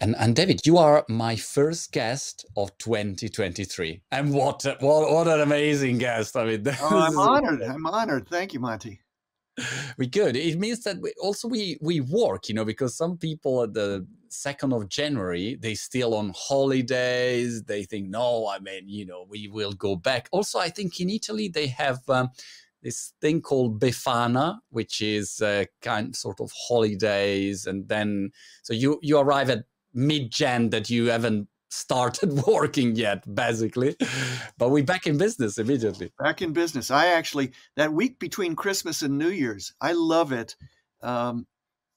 And, 0.00 0.14
and 0.16 0.36
David, 0.36 0.64
you 0.64 0.78
are 0.78 1.04
my 1.08 1.34
first 1.36 1.92
guest 1.92 2.46
of 2.56 2.76
2023. 2.78 4.02
And 4.12 4.32
what 4.32 4.64
what, 4.80 5.12
what 5.12 5.28
an 5.28 5.40
amazing 5.40 5.98
guest. 5.98 6.36
I 6.36 6.44
mean, 6.44 6.64
oh, 6.80 6.98
I'm 6.98 7.18
honored. 7.18 7.62
I'm 7.62 7.86
honored. 7.86 8.28
Thank 8.28 8.52
you, 8.52 8.60
Monty. 8.60 9.00
We 9.96 10.06
good. 10.06 10.36
It 10.36 10.56
means 10.58 10.84
that 10.84 11.00
we, 11.00 11.12
also 11.20 11.48
we 11.48 11.78
we 11.80 12.00
work, 12.00 12.48
you 12.48 12.54
know, 12.54 12.64
because 12.64 12.96
some 12.96 13.16
people 13.16 13.64
at 13.64 13.74
the 13.74 14.06
second 14.28 14.72
of 14.72 14.88
January 14.88 15.56
they 15.60 15.74
still 15.74 16.14
on 16.14 16.32
holidays. 16.36 17.64
They 17.64 17.82
think, 17.82 18.08
no, 18.08 18.46
I 18.46 18.60
mean, 18.60 18.88
you 18.88 19.04
know, 19.04 19.26
we 19.28 19.48
will 19.48 19.72
go 19.72 19.96
back. 19.96 20.28
Also, 20.30 20.60
I 20.60 20.68
think 20.68 21.00
in 21.00 21.10
Italy 21.10 21.48
they 21.48 21.66
have 21.66 21.98
um, 22.08 22.30
this 22.82 23.14
thing 23.20 23.40
called 23.40 23.80
Befana, 23.80 24.58
which 24.70 25.02
is 25.02 25.42
uh, 25.42 25.64
kind 25.82 26.14
sort 26.14 26.40
of 26.40 26.52
holidays, 26.68 27.66
and 27.66 27.88
then 27.88 28.30
so 28.62 28.72
you 28.72 29.00
you 29.02 29.18
arrive 29.18 29.50
at 29.50 29.64
mid 29.92 30.30
Jan 30.30 30.70
that 30.70 30.90
you 30.90 31.06
haven't 31.06 31.48
started 31.70 32.42
working 32.46 32.96
yet, 32.96 33.22
basically. 33.34 33.96
But 34.56 34.70
we're 34.70 34.84
back 34.84 35.06
in 35.06 35.18
business 35.18 35.58
immediately. 35.58 36.12
Back 36.18 36.42
in 36.42 36.52
business. 36.52 36.90
I 36.90 37.08
actually 37.08 37.52
that 37.76 37.92
week 37.92 38.18
between 38.18 38.56
Christmas 38.56 39.02
and 39.02 39.18
New 39.18 39.30
Year's, 39.30 39.74
I 39.80 39.92
love 39.92 40.32
it. 40.32 40.56
Um, 41.02 41.46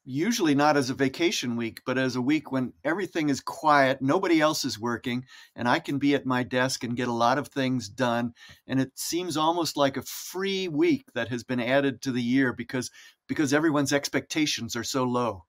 usually 0.04 0.56
not 0.56 0.78
as 0.78 0.90
a 0.90 0.96
vacation 0.96 1.56
week, 1.56 1.82
but 1.86 1.98
as 1.98 2.16
a 2.16 2.22
week 2.22 2.52
when 2.52 2.74
everything 2.84 3.30
is 3.30 3.40
quiet, 3.40 4.02
nobody 4.02 4.42
else 4.42 4.66
is 4.66 4.80
working, 4.80 5.26
and 5.56 5.68
I 5.68 5.80
can 5.80 6.00
be 6.00 6.16
at 6.16 6.26
my 6.26 6.44
desk 6.44 6.84
and 6.84 6.98
get 6.98 7.08
a 7.08 7.14
lot 7.14 7.38
of 7.38 7.50
things 7.50 7.88
done. 7.88 8.34
And 8.68 8.80
it 8.80 8.92
seems 8.96 9.38
almost 9.38 9.78
like 9.78 9.98
a 9.98 10.04
free 10.04 10.68
week 10.68 11.06
that 11.14 11.30
has 11.30 11.44
been 11.44 11.60
added 11.60 12.02
to 12.02 12.12
the 12.12 12.22
year 12.22 12.54
because 12.54 12.90
because 13.28 13.54
everyone's 13.54 13.94
expectations 13.94 14.76
are 14.76 14.84
so 14.84 15.04
low. 15.04 15.46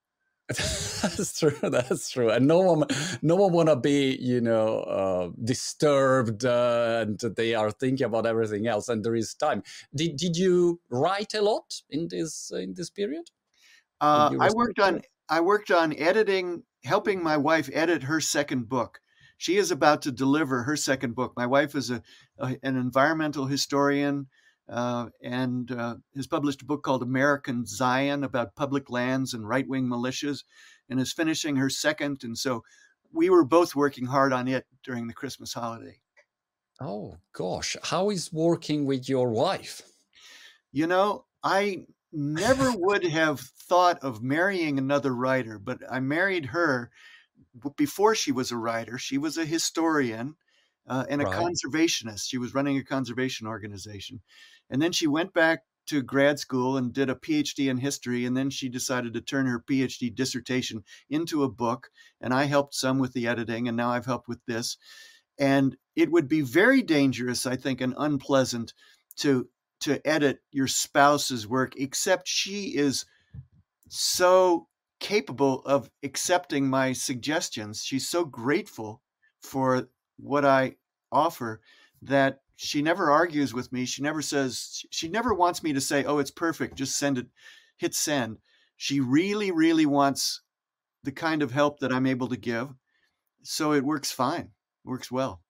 that's 0.48 1.38
true. 1.38 1.56
That's 1.62 2.10
true. 2.10 2.30
And 2.30 2.46
no 2.46 2.59
one, 2.60 2.84
no 3.23 3.37
one 3.37 3.52
want 3.52 3.69
to 3.69 3.77
be, 3.77 4.16
you 4.20 4.41
know, 4.41 4.80
uh, 4.80 5.30
disturbed, 5.42 6.44
uh, 6.44 7.05
and 7.06 7.19
they 7.36 7.55
are 7.55 7.70
thinking 7.70 8.06
about 8.06 8.27
everything 8.27 8.66
else. 8.66 8.89
And 8.89 9.05
there 9.05 9.14
is 9.14 9.34
time. 9.34 9.62
Did 9.94 10.16
Did 10.16 10.36
you 10.36 10.81
write 10.91 11.34
a 11.34 11.42
lot 11.42 11.83
in 11.91 12.08
this 12.08 12.50
in 12.55 12.75
this 12.75 12.91
period? 12.91 13.31
Uh, 14.00 14.34
I 14.41 14.50
worked 14.50 14.81
on 14.81 15.03
I 15.28 15.41
worked 15.41 15.70
on 15.70 15.97
editing, 15.97 16.64
helping 16.84 17.22
my 17.22 17.36
wife 17.36 17.70
edit 17.72 18.03
her 18.05 18.20
second 18.20 18.69
book. 18.69 19.00
She 19.38 19.56
is 19.56 19.70
about 19.70 20.03
to 20.03 20.12
deliver 20.12 20.64
her 20.64 20.77
second 20.77 21.14
book. 21.14 21.33
My 21.36 21.47
wife 21.47 21.75
is 21.75 21.91
a, 21.91 22.03
a 22.38 22.56
an 22.62 22.77
environmental 22.77 23.47
historian 23.47 24.27
uh, 24.68 25.08
and 25.22 25.70
uh, 25.70 25.96
has 26.14 26.27
published 26.27 26.62
a 26.62 26.66
book 26.66 26.82
called 26.82 27.02
American 27.02 27.66
Zion 27.66 28.24
about 28.24 28.55
public 28.55 28.91
lands 28.91 29.34
and 29.34 29.48
right 29.48 29.69
wing 29.69 29.86
militias, 29.86 30.44
and 30.88 31.00
is 31.00 31.12
finishing 31.12 31.56
her 31.56 31.70
second. 31.70 32.24
And 32.24 32.36
so 32.36 32.62
we 33.12 33.30
were 33.30 33.44
both 33.44 33.74
working 33.74 34.06
hard 34.06 34.32
on 34.32 34.48
it 34.48 34.66
during 34.82 35.06
the 35.06 35.14
Christmas 35.14 35.52
holiday. 35.52 35.98
Oh 36.80 37.16
gosh, 37.32 37.77
how 37.82 38.10
is 38.10 38.32
working 38.32 38.86
with 38.86 39.08
your 39.08 39.30
wife? 39.30 39.82
You 40.72 40.86
know, 40.86 41.26
I 41.42 41.86
never 42.12 42.72
would 42.76 43.04
have 43.04 43.41
thought 43.41 43.98
of 44.02 44.22
marrying 44.22 44.78
another 44.78 45.14
writer, 45.14 45.58
but 45.58 45.78
I 45.91 46.00
married 46.00 46.47
her 46.47 46.91
before 47.76 48.14
she 48.14 48.32
was 48.32 48.50
a 48.50 48.56
writer. 48.56 48.98
She 48.98 49.19
was 49.19 49.36
a 49.36 49.44
historian 49.44 50.36
uh, 50.88 51.05
and 51.08 51.22
a 51.22 51.25
right. 51.25 51.34
conservationist. 51.34 52.28
She 52.28 52.38
was 52.38 52.55
running 52.55 52.77
a 52.77 52.84
conservation 52.84 53.47
organization. 53.47 54.20
And 54.70 54.80
then 54.80 54.92
she 54.92 55.06
went 55.06 55.33
back 55.33 55.61
to 55.86 56.02
grad 56.02 56.38
school 56.38 56.77
and 56.77 56.92
did 56.92 57.11
a 57.11 57.14
PhD 57.14 57.69
in 57.69 57.78
history. 57.78 58.25
And 58.25 58.36
then 58.36 58.50
she 58.50 58.69
decided 58.69 59.14
to 59.14 59.20
turn 59.20 59.47
her 59.47 59.62
PhD 59.69 60.14
dissertation 60.14 60.84
into 61.10 61.42
a 61.42 61.50
book. 61.50 61.91
And 62.20 62.33
I 62.33 62.44
helped 62.44 62.75
some 62.75 62.98
with 62.98 63.12
the 63.12 63.27
editing, 63.27 63.69
and 63.69 63.77
now 63.77 63.91
I've 63.91 64.06
helped 64.06 64.28
with 64.28 64.44
this. 64.47 64.77
And 65.38 65.77
it 65.97 66.10
would 66.10 66.28
be 66.28 66.41
very 66.41 66.83
dangerous, 66.83 67.47
I 67.47 67.56
think, 67.56 67.80
and 67.80 67.94
unpleasant 67.97 68.75
to 69.19 69.48
to 69.80 70.00
edit 70.06 70.38
your 70.53 70.69
spouse's 70.69 71.47
work, 71.49 71.75
except 71.76 72.28
she 72.28 72.76
is 72.76 73.04
so 73.88 74.69
capable 75.00 75.60
of 75.62 75.91
accepting 76.04 76.70
my 76.70 76.93
suggestions. 76.93 77.82
She's 77.82 78.09
so 78.09 78.25
grateful 78.25 79.03
for 79.41 79.88
what 80.22 80.44
I 80.44 80.77
offer 81.10 81.60
that 82.03 82.41
she 82.56 82.81
never 82.81 83.10
argues 83.10 83.53
with 83.53 83.72
me. 83.72 83.84
She 83.84 84.03
never 84.03 84.22
says, 84.22 84.84
she 84.91 85.09
never 85.09 85.34
wants 85.34 85.62
me 85.62 85.72
to 85.72 85.81
say, 85.81 86.05
oh, 86.05 86.19
it's 86.19 86.31
perfect, 86.31 86.77
just 86.77 86.97
send 86.97 87.19
it, 87.19 87.27
hit 87.77 87.94
send. 87.94 88.38
She 88.77 89.00
really, 89.00 89.50
really 89.50 89.87
wants 89.87 90.43
the 91.03 91.12
kind 91.12 91.43
of 91.43 91.50
help 91.50 91.81
that 91.81 91.93
I'm 91.93 92.06
able 92.06 92.28
to 92.28 92.37
give. 92.37 92.69
So 93.43 93.72
it 93.72 93.84
works 93.84 94.12
fine, 94.12 94.50
works 94.84 95.11
well. 95.11 95.43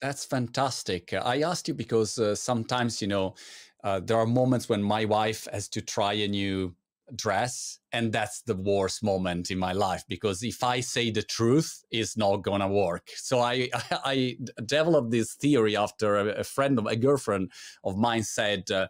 That's 0.00 0.24
fantastic. 0.24 1.12
I 1.12 1.42
asked 1.42 1.68
you 1.68 1.74
because 1.74 2.18
uh, 2.18 2.34
sometimes, 2.34 3.00
you 3.00 3.08
know, 3.08 3.34
uh, 3.82 4.00
there 4.00 4.16
are 4.16 4.26
moments 4.26 4.68
when 4.68 4.82
my 4.82 5.04
wife 5.04 5.46
has 5.52 5.68
to 5.70 5.82
try 5.82 6.14
a 6.14 6.28
new 6.28 6.74
dress 7.14 7.78
and 7.92 8.12
that's 8.12 8.42
the 8.42 8.54
worst 8.54 9.02
moment 9.02 9.50
in 9.50 9.58
my 9.58 9.72
life 9.72 10.04
because 10.08 10.42
if 10.42 10.64
i 10.64 10.80
say 10.80 11.10
the 11.10 11.22
truth 11.22 11.84
it's 11.90 12.16
not 12.16 12.38
gonna 12.38 12.68
work. 12.68 13.10
So 13.14 13.40
i 13.40 13.68
i, 14.04 14.36
developed 14.64 15.10
this 15.10 15.34
theory 15.34 15.76
after 15.76 16.30
a, 16.30 16.44
friend 16.44 16.78
of 16.78 16.86
a 16.86 16.96
girlfriend 16.96 17.50
of 17.84 17.96
mine 17.96 18.22
said 18.22 18.70
uh, 18.70 18.88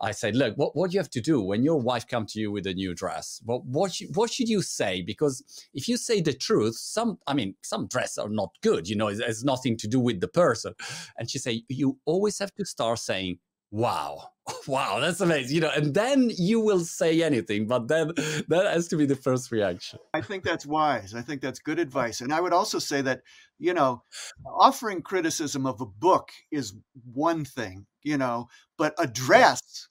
i 0.00 0.12
said 0.12 0.36
look 0.36 0.54
what, 0.56 0.76
what 0.76 0.92
you 0.92 1.00
have 1.00 1.10
to 1.10 1.20
do 1.20 1.40
when 1.40 1.62
your 1.62 1.80
wife 1.80 2.06
comes 2.06 2.32
to 2.32 2.40
you 2.40 2.52
with 2.52 2.66
a 2.66 2.74
new 2.74 2.94
dress 2.94 3.40
what 3.44 3.64
what, 3.64 3.92
what 4.14 4.32
should 4.32 4.48
you 4.48 4.62
say? 4.62 5.02
Because 5.02 5.42
if 5.74 5.88
you 5.88 5.96
say 5.96 6.20
the 6.20 6.32
truth 6.32 6.76
some 6.76 7.18
i 7.26 7.34
mean 7.34 7.54
some 7.62 7.86
dress 7.88 8.18
are 8.18 8.28
not 8.28 8.50
good 8.62 8.88
you 8.88 8.96
know 8.96 9.08
it 9.08 9.20
has 9.20 9.44
nothing 9.44 9.76
to 9.78 9.88
do 9.88 10.00
with 10.00 10.20
the 10.20 10.28
person. 10.28 10.74
And 11.18 11.30
she 11.30 11.38
said 11.38 11.60
you 11.68 11.98
always 12.04 12.38
have 12.38 12.54
to 12.54 12.64
start 12.64 12.98
saying 12.98 13.38
wow. 13.76 14.30
Wow 14.68 15.00
that's 15.00 15.20
amazing. 15.20 15.56
You 15.56 15.60
know 15.62 15.72
and 15.74 15.92
then 15.92 16.30
you 16.36 16.60
will 16.60 16.80
say 16.80 17.22
anything 17.22 17.66
but 17.66 17.88
then 17.88 18.12
that 18.48 18.70
has 18.72 18.86
to 18.88 18.96
be 18.96 19.04
the 19.04 19.16
first 19.16 19.50
reaction. 19.50 19.98
I 20.14 20.20
think 20.20 20.44
that's 20.44 20.64
wise. 20.64 21.14
I 21.14 21.22
think 21.22 21.40
that's 21.40 21.58
good 21.58 21.80
advice. 21.80 22.20
And 22.20 22.32
i 22.32 22.40
would 22.40 22.52
also 22.52 22.78
say 22.78 23.00
that 23.02 23.22
you 23.58 23.74
know 23.74 24.02
offering 24.44 25.02
criticism 25.02 25.66
of 25.66 25.80
a 25.80 25.86
book 25.86 26.30
is 26.50 26.74
one 27.12 27.44
thing 27.44 27.86
you 28.02 28.16
know 28.16 28.48
but 28.76 28.94
address 28.98 29.88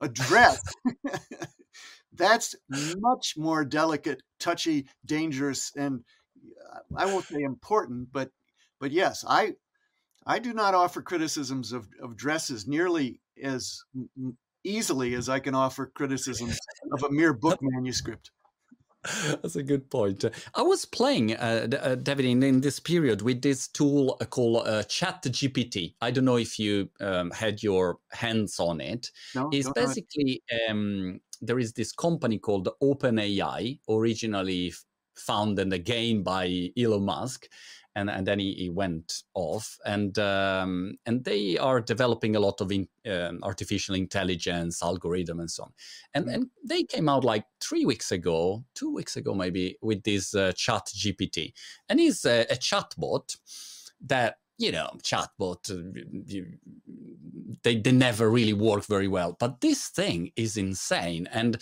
address 0.00 0.62
that's 2.12 2.54
much 2.68 3.34
more 3.36 3.64
delicate 3.64 4.22
touchy 4.38 4.86
dangerous 5.04 5.72
and 5.76 6.02
uh, 6.72 6.78
i 6.96 7.06
won't 7.06 7.26
say 7.26 7.42
important 7.42 8.08
but 8.12 8.30
but 8.80 8.90
yes 8.90 9.24
i 9.28 9.52
I 10.26 10.38
do 10.38 10.52
not 10.52 10.74
offer 10.74 11.02
criticisms 11.02 11.72
of, 11.72 11.88
of 12.02 12.16
dresses 12.16 12.66
nearly 12.66 13.20
as 13.42 13.82
easily 14.64 15.14
as 15.14 15.28
I 15.28 15.40
can 15.40 15.54
offer 15.54 15.86
criticisms 15.86 16.58
of 16.92 17.02
a 17.02 17.10
mere 17.10 17.32
book 17.32 17.58
manuscript. 17.62 18.30
That's 19.02 19.56
a 19.56 19.62
good 19.62 19.90
point. 19.90 20.26
I 20.54 20.60
was 20.60 20.84
playing, 20.84 21.34
uh, 21.34 21.68
uh, 21.80 21.94
David, 21.94 22.26
in, 22.26 22.42
in, 22.42 22.60
this 22.60 22.78
period 22.78 23.22
with 23.22 23.40
this 23.40 23.66
tool 23.66 24.18
uh, 24.20 24.26
called 24.26 24.66
uh, 24.68 24.82
Chat 24.82 25.22
GPT. 25.22 25.94
I 26.02 26.10
don't 26.10 26.26
know 26.26 26.36
if 26.36 26.58
you 26.58 26.90
um, 27.00 27.30
had 27.30 27.62
your 27.62 27.96
hands 28.12 28.60
on 28.60 28.82
it. 28.82 29.10
No, 29.34 29.48
it's 29.52 29.70
basically 29.70 30.42
um, 30.68 31.20
there 31.40 31.58
is 31.58 31.72
this 31.72 31.92
company 31.92 32.38
called 32.38 32.68
OpenAI, 32.82 33.80
originally 33.88 34.74
founded 35.16 35.72
again 35.72 36.22
by 36.22 36.70
Elon 36.76 37.04
Musk, 37.04 37.48
and 37.94 38.10
and 38.10 38.26
then 38.26 38.38
he, 38.38 38.54
he 38.54 38.70
went 38.70 39.22
off. 39.34 39.78
And 39.84 40.18
um, 40.18 40.98
and 41.06 41.24
they 41.24 41.58
are 41.58 41.80
developing 41.80 42.36
a 42.36 42.40
lot 42.40 42.60
of 42.60 42.70
in, 42.70 42.88
um, 43.10 43.40
artificial 43.42 43.94
intelligence 43.94 44.82
algorithm 44.82 45.40
and 45.40 45.50
so 45.50 45.64
on. 45.64 45.72
And 46.14 46.24
mm-hmm. 46.26 46.34
and 46.34 46.46
they 46.64 46.84
came 46.84 47.08
out 47.08 47.24
like 47.24 47.44
three 47.60 47.84
weeks 47.84 48.12
ago 48.12 48.64
two 48.74 48.92
weeks 48.92 49.16
ago 49.16 49.34
maybe 49.34 49.76
with 49.82 50.02
this 50.04 50.34
uh, 50.34 50.52
chat 50.56 50.86
gpt 50.86 51.52
and 51.88 52.00
it's 52.00 52.24
a, 52.24 52.42
a 52.50 52.56
chatbot 52.56 53.36
that 54.00 54.36
you 54.58 54.72
know 54.72 54.90
chatbot 55.02 55.70
uh, 55.70 56.00
you, 56.26 56.46
they, 57.62 57.76
they 57.76 57.92
never 57.92 58.30
really 58.30 58.52
work 58.52 58.86
very 58.86 59.08
well. 59.08 59.36
But 59.38 59.60
this 59.60 59.88
thing 59.88 60.32
is 60.36 60.56
insane. 60.56 61.28
And 61.32 61.58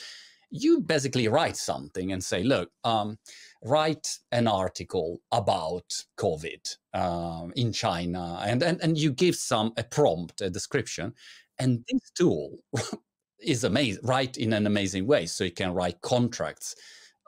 you 0.50 0.80
basically 0.80 1.28
write 1.28 1.56
something 1.56 2.10
and 2.12 2.24
say 2.24 2.42
look 2.42 2.70
um, 2.84 3.18
write 3.62 4.18
an 4.32 4.46
article 4.46 5.20
about 5.32 6.04
COVID 6.18 6.76
um, 6.94 7.52
in 7.56 7.72
China, 7.72 8.40
and, 8.44 8.62
and 8.62 8.80
and 8.82 8.98
you 8.98 9.12
give 9.12 9.34
some 9.34 9.72
a 9.76 9.84
prompt, 9.84 10.40
a 10.40 10.50
description, 10.50 11.14
and 11.58 11.84
this 11.90 12.10
tool 12.16 12.58
is 13.40 13.64
amazing, 13.64 14.02
write 14.04 14.36
in 14.36 14.52
an 14.52 14.66
amazing 14.66 15.06
way. 15.06 15.26
So 15.26 15.44
you 15.44 15.52
can 15.52 15.72
write 15.72 16.00
contracts, 16.00 16.74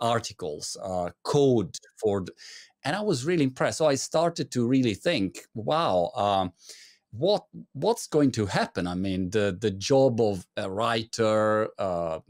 articles, 0.00 0.76
uh, 0.82 1.10
code 1.24 1.76
for, 2.00 2.24
and 2.84 2.96
I 2.96 3.00
was 3.00 3.24
really 3.24 3.44
impressed. 3.44 3.78
So 3.78 3.86
I 3.86 3.96
started 3.96 4.50
to 4.52 4.66
really 4.66 4.94
think, 4.94 5.40
wow. 5.54 6.10
Um, 6.14 6.52
what 7.12 7.44
what's 7.72 8.06
going 8.06 8.30
to 8.30 8.46
happen 8.46 8.86
i 8.86 8.94
mean 8.94 9.30
the 9.30 9.56
the 9.60 9.70
job 9.72 10.20
of 10.20 10.46
a 10.56 10.70
writer 10.70 11.68
uh, 11.78 12.20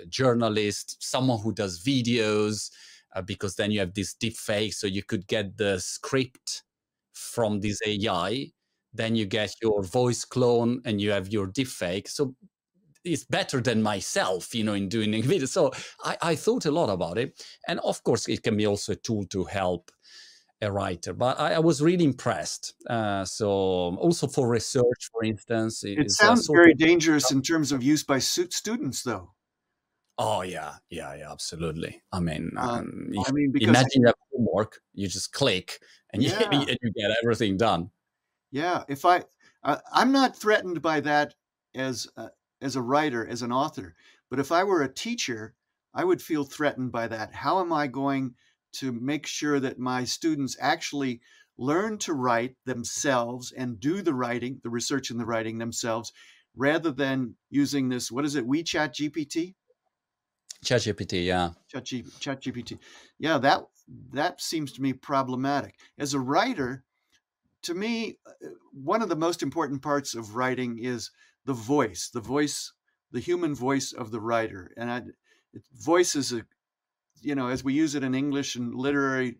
a 0.00 0.06
journalist 0.06 0.96
someone 1.00 1.40
who 1.40 1.52
does 1.52 1.82
videos 1.82 2.70
uh, 3.14 3.22
because 3.22 3.56
then 3.56 3.70
you 3.70 3.80
have 3.80 3.94
this 3.94 4.14
deep 4.14 4.36
fake, 4.36 4.74
so 4.74 4.86
you 4.86 5.02
could 5.02 5.26
get 5.26 5.56
the 5.56 5.78
script 5.78 6.62
from 7.12 7.60
this 7.60 7.80
AI, 7.86 8.46
then 8.92 9.16
you 9.16 9.26
get 9.26 9.54
your 9.62 9.82
voice 9.82 10.24
clone, 10.24 10.80
and 10.84 11.00
you 11.00 11.10
have 11.10 11.28
your 11.28 11.46
deep 11.46 11.68
fake. 11.68 12.08
So 12.08 12.34
it's 13.04 13.24
better 13.24 13.60
than 13.60 13.82
myself, 13.82 14.54
you 14.54 14.64
know, 14.64 14.74
in 14.74 14.88
doing 14.88 15.14
a 15.14 15.20
video. 15.32 15.46
So 15.46 15.72
I, 16.04 16.16
I 16.22 16.34
thought 16.36 16.66
a 16.66 16.70
lot 16.70 16.90
about 16.90 17.18
it, 17.18 17.42
and 17.66 17.80
of 17.80 18.02
course, 18.04 18.28
it 18.28 18.42
can 18.42 18.56
be 18.56 18.66
also 18.66 18.92
a 18.92 18.96
tool 18.96 19.24
to 19.26 19.44
help 19.44 19.90
a 20.60 20.70
writer. 20.70 21.12
But 21.12 21.38
I, 21.38 21.54
I 21.54 21.58
was 21.58 21.80
really 21.80 22.04
impressed. 22.04 22.74
Uh, 22.88 23.24
so 23.24 23.46
also 23.46 24.26
for 24.26 24.48
research, 24.48 25.10
for 25.12 25.24
instance, 25.24 25.84
it, 25.84 25.98
it 25.98 26.10
sounds 26.10 26.48
very 26.52 26.74
dangerous 26.74 27.30
in 27.30 27.42
terms 27.42 27.72
of 27.72 27.82
use 27.82 28.02
by 28.02 28.18
students, 28.18 29.02
though. 29.02 29.30
Oh 30.18 30.42
yeah, 30.42 30.74
yeah, 30.90 31.14
yeah, 31.14 31.30
absolutely. 31.30 32.02
I 32.12 32.18
mean, 32.18 32.50
uh, 32.56 32.68
um, 32.68 33.08
I 33.24 33.30
mean, 33.30 33.52
imagine 33.60 34.02
you 34.02 34.06
have 34.06 34.16
homework, 34.32 34.80
you 34.92 35.06
just 35.06 35.32
click 35.32 35.78
and 36.12 36.22
you, 36.24 36.30
yeah. 36.30 36.48
and 36.50 36.78
you 36.82 36.92
get 36.92 37.16
everything 37.22 37.56
done. 37.56 37.90
Yeah, 38.50 38.82
if 38.88 39.04
I, 39.04 39.22
uh, 39.62 39.76
I'm 39.92 40.10
not 40.10 40.36
threatened 40.36 40.82
by 40.82 41.00
that 41.00 41.34
as 41.76 42.08
uh, 42.16 42.30
as 42.60 42.74
a 42.74 42.82
writer, 42.82 43.26
as 43.28 43.42
an 43.42 43.52
author, 43.52 43.94
but 44.28 44.40
if 44.40 44.50
I 44.50 44.64
were 44.64 44.82
a 44.82 44.92
teacher, 44.92 45.54
I 45.94 46.02
would 46.02 46.20
feel 46.20 46.44
threatened 46.44 46.90
by 46.90 47.06
that. 47.08 47.32
How 47.32 47.60
am 47.60 47.72
I 47.72 47.86
going 47.86 48.34
to 48.74 48.92
make 48.92 49.26
sure 49.26 49.60
that 49.60 49.78
my 49.78 50.04
students 50.04 50.56
actually 50.60 51.20
learn 51.56 51.98
to 51.98 52.12
write 52.14 52.56
themselves 52.66 53.52
and 53.52 53.78
do 53.78 54.02
the 54.02 54.14
writing, 54.14 54.60
the 54.64 54.70
research 54.70 55.10
and 55.10 55.20
the 55.20 55.26
writing 55.26 55.58
themselves, 55.58 56.12
rather 56.56 56.90
than 56.90 57.36
using 57.50 57.88
this? 57.88 58.10
What 58.10 58.24
is 58.24 58.34
it? 58.34 58.48
WeChat 58.48 58.94
GPT. 58.94 59.54
ChatGPT, 60.64 61.24
yeah. 61.24 61.50
Chat, 61.68 61.84
GPT. 61.84 62.78
Yeah, 63.18 63.38
that 63.38 63.64
that 64.12 64.40
seems 64.40 64.72
to 64.72 64.82
me 64.82 64.92
problematic. 64.92 65.76
As 65.98 66.14
a 66.14 66.20
writer, 66.20 66.84
to 67.62 67.74
me, 67.74 68.18
uh, 68.26 68.48
one 68.72 69.02
of 69.02 69.08
the 69.08 69.16
most 69.16 69.42
important 69.42 69.82
parts 69.82 70.14
of 70.14 70.34
writing 70.34 70.78
is 70.78 71.10
the 71.44 71.54
voice, 71.54 72.10
the 72.12 72.20
voice, 72.20 72.72
the 73.12 73.20
human 73.20 73.54
voice 73.54 73.92
of 73.92 74.10
the 74.10 74.20
writer. 74.20 74.72
And 74.76 74.90
I, 74.90 75.02
voice 75.74 76.14
is 76.14 76.32
a, 76.32 76.44
you 77.20 77.34
know, 77.34 77.48
as 77.48 77.64
we 77.64 77.72
use 77.72 77.94
it 77.94 78.04
in 78.04 78.14
English 78.14 78.56
and 78.56 78.74
literary 78.74 79.38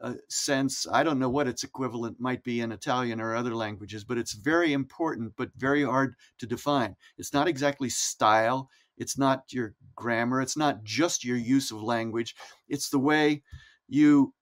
uh, 0.00 0.14
sense, 0.28 0.86
I 0.90 1.02
don't 1.02 1.18
know 1.18 1.30
what 1.30 1.48
its 1.48 1.64
equivalent 1.64 2.20
might 2.20 2.42
be 2.42 2.60
in 2.60 2.72
Italian 2.72 3.20
or 3.20 3.34
other 3.34 3.54
languages, 3.54 4.04
but 4.04 4.18
it's 4.18 4.32
very 4.32 4.72
important, 4.72 5.34
but 5.36 5.50
very 5.56 5.84
hard 5.84 6.14
to 6.38 6.46
define. 6.46 6.96
It's 7.16 7.32
not 7.32 7.48
exactly 7.48 7.88
style. 7.88 8.68
It's 8.96 9.18
not 9.18 9.52
your 9.52 9.74
grammar. 9.94 10.40
It's 10.40 10.56
not 10.56 10.84
just 10.84 11.24
your 11.24 11.36
use 11.36 11.70
of 11.70 11.82
language. 11.82 12.34
It's 12.68 12.88
the 12.88 12.98
way 12.98 13.42
you 13.88 14.34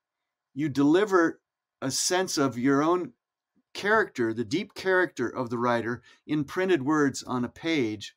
you 0.55 0.69
deliver 0.69 1.41
a 1.81 1.91
sense 1.91 2.39
of 2.39 2.59
your 2.59 2.83
own 2.83 3.13
character, 3.75 4.35
the 4.35 4.45
deep 4.45 4.75
character 4.75 5.29
of 5.29 5.51
the 5.51 5.59
writer 5.59 6.03
in 6.27 6.45
printed 6.45 6.83
words 6.83 7.23
on 7.23 7.45
a 7.45 7.49
page, 7.49 8.15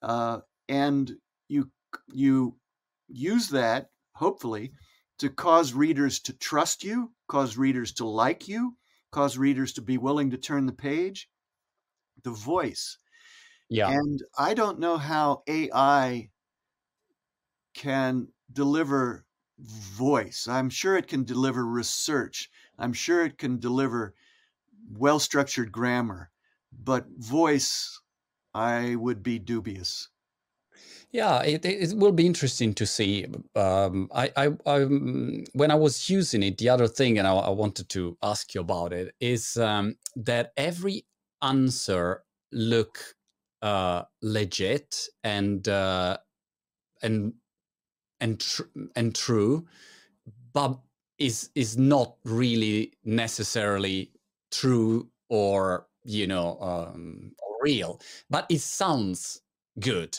uh, 0.00 0.40
and 0.68 1.12
you 1.48 1.70
you 2.12 2.56
use 3.08 3.50
that 3.50 3.90
hopefully 4.14 4.72
to 5.18 5.28
cause 5.28 5.72
readers 5.74 6.18
to 6.20 6.32
trust 6.32 6.82
you, 6.82 7.12
cause 7.28 7.56
readers 7.56 7.92
to 7.92 8.06
like 8.06 8.48
you, 8.48 8.76
cause 9.10 9.38
readers 9.38 9.72
to 9.74 9.82
be 9.82 9.98
willing 9.98 10.30
to 10.30 10.38
turn 10.38 10.66
the 10.66 10.72
page. 10.72 11.28
The 12.24 12.30
voice 12.30 12.98
yeah. 13.72 13.88
And 13.90 14.22
I 14.36 14.52
don't 14.54 14.78
know 14.78 14.98
how 14.98 15.42
AI 15.46 16.30
can 17.74 18.28
deliver 18.52 19.24
voice. 19.58 20.46
I'm 20.46 20.68
sure 20.68 20.96
it 20.96 21.08
can 21.08 21.24
deliver 21.24 21.64
research. 21.64 22.50
I'm 22.78 22.92
sure 22.92 23.24
it 23.24 23.38
can 23.38 23.58
deliver 23.58 24.14
well 24.98 25.18
structured 25.18 25.72
grammar, 25.72 26.30
but 26.72 27.06
voice, 27.16 28.00
I 28.54 28.96
would 28.96 29.22
be 29.22 29.38
dubious. 29.38 30.10
Yeah, 31.10 31.42
it, 31.42 31.64
it 31.64 31.94
will 31.94 32.12
be 32.12 32.26
interesting 32.26 32.74
to 32.74 32.86
see. 32.86 33.26
Um, 33.54 34.10
I, 34.14 34.32
I, 34.36 34.46
I, 34.66 34.78
when 35.52 35.70
I 35.70 35.74
was 35.74 36.08
using 36.08 36.42
it, 36.42 36.58
the 36.58 36.70
other 36.70 36.88
thing, 36.88 37.18
and 37.18 37.26
I, 37.26 37.34
I 37.34 37.50
wanted 37.50 37.88
to 37.90 38.16
ask 38.22 38.54
you 38.54 38.62
about 38.62 38.92
it, 38.92 39.14
is 39.20 39.56
um, 39.58 39.96
that 40.16 40.52
every 40.56 41.04
answer 41.42 42.24
look 42.50 43.14
uh, 43.62 44.02
legit 44.22 45.08
and 45.24 45.66
uh, 45.68 46.18
and 47.02 47.34
and 48.20 48.40
tr- 48.40 48.62
and 48.96 49.14
true, 49.14 49.66
but 50.52 50.78
is 51.18 51.50
is 51.54 51.76
not 51.76 52.16
really 52.24 52.92
necessarily 53.04 54.12
true 54.50 55.08
or 55.28 55.86
you 56.04 56.26
know 56.26 56.58
um, 56.60 57.32
real, 57.62 58.00
but 58.30 58.46
it 58.50 58.60
sounds 58.60 59.40
good. 59.80 60.18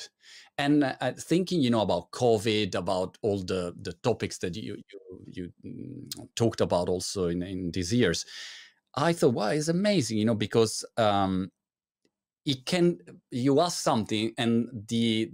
And 0.58 0.84
uh, 0.84 1.14
thinking, 1.18 1.62
you 1.62 1.72
know, 1.72 1.82
about 1.82 2.12
COVID, 2.12 2.76
about 2.76 3.18
all 3.24 3.40
the 3.40 3.74
the 3.82 3.94
topics 4.04 4.38
that 4.40 4.56
you 4.56 4.78
you 4.92 5.00
you 5.28 5.54
mm, 5.66 6.30
talked 6.36 6.62
about 6.62 6.90
also 6.90 7.28
in 7.28 7.42
in 7.44 7.72
these 7.72 7.94
years, 7.94 8.26
I 8.96 9.14
thought, 9.14 9.34
wow, 9.34 9.48
it's 9.50 9.68
amazing, 9.68 10.18
you 10.20 10.26
know, 10.26 10.36
because 10.36 10.86
um, 10.98 11.52
it 12.46 12.66
can 12.66 12.98
you 13.32 13.60
ask 13.60 13.82
something 13.82 14.34
and 14.38 14.68
the 14.90 15.32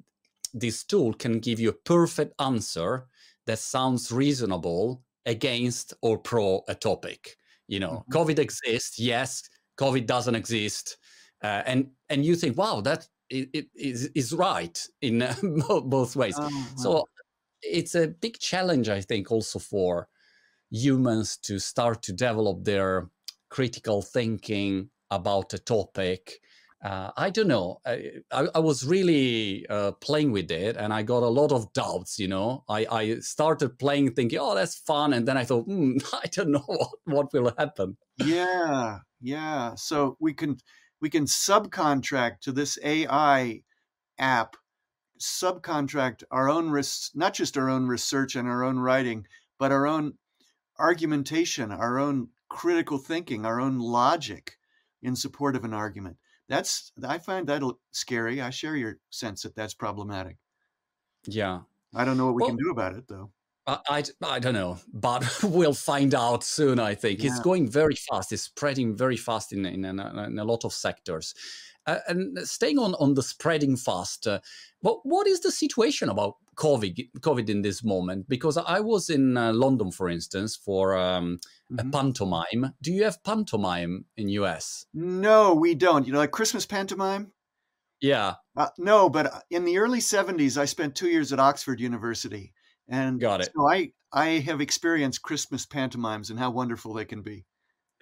this 0.54 0.84
tool 0.84 1.14
can 1.14 1.40
give 1.40 1.60
you 1.60 1.70
a 1.70 1.74
perfect 1.74 2.34
answer 2.40 3.08
that 3.46 3.60
sounds 3.60 4.12
reasonable 4.12 5.04
against 5.26 5.94
or 6.02 6.18
pro 6.18 6.62
a 6.68 6.76
topic 6.76 7.36
you 7.68 7.80
know 7.80 8.04
mm-hmm. 8.10 8.18
covid 8.18 8.40
exists 8.40 9.00
yes 9.00 9.50
covid 9.80 10.06
doesn't 10.06 10.36
exist 10.36 10.98
uh, 11.44 11.64
and 11.66 11.88
and 12.10 12.26
you 12.26 12.36
think 12.36 12.58
wow 12.58 12.82
that 12.82 13.08
it, 13.30 13.50
it 13.54 13.68
is, 13.76 14.10
is 14.16 14.34
right 14.34 14.86
in 15.02 15.22
uh, 15.22 15.36
both 15.86 16.16
ways 16.16 16.38
uh-huh. 16.38 16.76
so 16.76 17.06
it's 17.62 17.96
a 17.96 18.08
big 18.08 18.38
challenge 18.40 18.90
i 18.90 19.02
think 19.02 19.32
also 19.32 19.60
for 19.60 20.08
humans 20.72 21.38
to 21.38 21.60
start 21.60 22.02
to 22.04 22.14
develop 22.14 22.64
their 22.64 23.10
critical 23.50 24.02
thinking 24.02 24.90
about 25.10 25.54
a 25.54 25.60
topic 25.60 26.40
uh, 26.82 27.12
I 27.18 27.30
don't 27.30 27.50
know. 27.50 27.82
I, 27.86 28.10
I, 28.32 28.48
I 28.56 28.60
was 28.60 28.86
really 28.86 29.66
uh, 29.70 29.92
playing 29.94 30.32
with 30.32 30.50
it, 30.50 30.78
and 30.78 30.94
I 30.94 31.04
got 31.04 31.24
a 31.24 31.28
lot 31.28 31.52
of 31.52 31.74
doubts. 31.74 32.18
You 32.18 32.30
know, 32.30 32.64
I, 32.70 32.86
I 32.90 33.20
started 33.20 33.78
playing, 33.78 34.14
thinking, 34.14 34.40
"Oh, 34.40 34.56
that's 34.56 34.76
fun," 34.76 35.12
and 35.12 35.28
then 35.28 35.38
I 35.38 35.44
thought, 35.44 35.66
hmm, 35.66 35.98
"I 36.14 36.28
don't 36.32 36.52
know 36.52 36.64
what, 36.68 36.90
what 37.04 37.34
will 37.34 37.54
happen." 37.58 37.98
Yeah, 38.18 39.00
yeah. 39.20 39.76
So 39.76 40.16
we 40.22 40.34
can 40.34 40.58
we 41.02 41.10
can 41.10 41.26
subcontract 41.26 42.40
to 42.42 42.54
this 42.54 42.80
AI 42.82 43.64
app, 44.18 44.56
subcontract 45.20 46.24
our 46.32 46.50
own 46.50 46.70
risks, 46.70 47.12
not 47.14 47.34
just 47.34 47.58
our 47.58 47.70
own 47.70 47.88
research 47.88 48.38
and 48.38 48.48
our 48.48 48.64
own 48.64 48.80
writing, 48.80 49.28
but 49.58 49.74
our 49.74 49.86
own 49.86 50.14
argumentation, 50.80 51.74
our 51.74 52.00
own 52.00 52.30
critical 52.48 53.00
thinking, 53.00 53.46
our 53.46 53.60
own 53.60 53.80
logic 53.80 54.54
in 55.02 55.14
support 55.18 55.58
of 55.58 55.66
an 55.66 55.74
argument 55.74 56.16
that's 56.50 56.92
I 57.08 57.20
find 57.20 57.48
that 57.48 57.64
scary. 57.92 58.42
I 58.42 58.50
share 58.50 58.76
your 58.76 58.98
sense 59.12 59.44
that 59.44 59.56
that's 59.56 59.74
problematic. 59.74 60.38
Yeah. 61.26 61.62
I 61.96 62.06
don't 62.06 62.18
know 62.18 62.26
what 62.26 62.36
we 62.36 62.42
well, 62.42 62.50
can 62.50 62.58
do 62.58 62.72
about 62.72 62.96
it 62.96 63.08
though. 63.08 63.32
I, 63.70 63.80
I, 63.90 64.04
I, 64.24 64.40
don't 64.40 64.54
know, 64.54 64.78
but 64.94 65.24
we'll 65.44 65.74
find 65.74 66.16
out 66.16 66.44
soon. 66.44 66.80
I 66.80 66.96
think 66.96 67.22
yeah. 67.22 67.30
it's 67.30 67.40
going 67.40 67.70
very 67.70 67.96
fast. 67.96 68.32
It's 68.32 68.44
spreading 68.44 68.96
very 68.96 69.18
fast 69.18 69.54
in 69.54 69.66
in, 69.66 69.86
in, 69.86 70.00
a, 70.00 70.24
in 70.24 70.40
a 70.40 70.44
lot 70.44 70.66
of 70.66 70.74
sectors. 70.74 71.34
Uh, 71.86 72.00
and 72.08 72.38
staying 72.48 72.78
on 72.78 72.94
on 72.96 73.14
the 73.14 73.24
spreading 73.24 73.76
fast, 73.76 74.28
uh, 74.28 74.40
what 74.82 75.00
what 75.04 75.28
is 75.28 75.40
the 75.40 75.52
situation 75.52 76.10
about 76.10 76.36
COVID 76.56 77.10
COVID 77.20 77.50
in 77.50 77.62
this 77.62 77.84
moment? 77.84 78.28
Because 78.28 78.58
I 78.58 78.80
was 78.80 79.10
in 79.10 79.38
uh, 79.38 79.54
London, 79.54 79.92
for 79.92 80.10
instance, 80.10 80.56
for 80.56 80.98
um, 80.98 81.40
mm-hmm. 81.72 81.88
a 81.88 81.92
pantomime. 81.92 82.74
Do 82.82 82.92
you 82.92 83.06
have 83.06 83.24
pantomime 83.24 84.06
in 84.18 84.30
US? 84.30 84.86
No, 84.94 85.56
we 85.56 85.74
don't. 85.74 86.06
You 86.06 86.14
know, 86.14 86.20
like 86.20 86.32
Christmas 86.32 86.66
pantomime. 86.66 87.32
Yeah. 88.02 88.36
Uh, 88.56 88.68
no, 88.78 89.10
but 89.10 89.26
uh, 89.28 89.40
in 89.50 89.66
the 89.66 89.78
early 89.78 90.00
'70s, 90.00 90.58
I 90.58 90.66
spent 90.66 90.96
two 90.96 91.10
years 91.10 91.34
at 91.34 91.40
Oxford 91.40 91.80
University, 91.80 92.54
and 92.90 93.20
got 93.20 93.42
it. 93.42 93.50
So 93.56 93.70
I 93.70 93.92
I 94.12 94.40
have 94.40 94.62
experienced 94.62 95.22
Christmas 95.22 95.66
pantomimes 95.66 96.30
and 96.30 96.40
how 96.40 96.50
wonderful 96.50 96.94
they 96.94 97.06
can 97.06 97.22
be. 97.22 97.46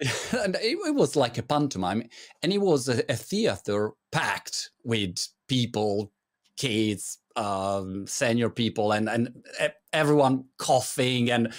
and 0.00 0.54
it, 0.56 0.78
it, 0.86 0.94
was 0.94 1.16
like 1.16 1.38
a 1.38 1.42
pantomime, 1.42 2.08
and 2.42 2.52
it 2.52 2.58
was 2.58 2.88
a, 2.88 3.02
a 3.10 3.16
theater 3.16 3.92
packed 4.12 4.70
with 4.84 5.26
people, 5.48 6.12
kids, 6.56 7.18
um, 7.34 8.06
senior 8.06 8.48
people, 8.48 8.92
and 8.92 9.08
and 9.08 9.44
everyone 9.92 10.44
coughing, 10.56 11.30
and 11.30 11.52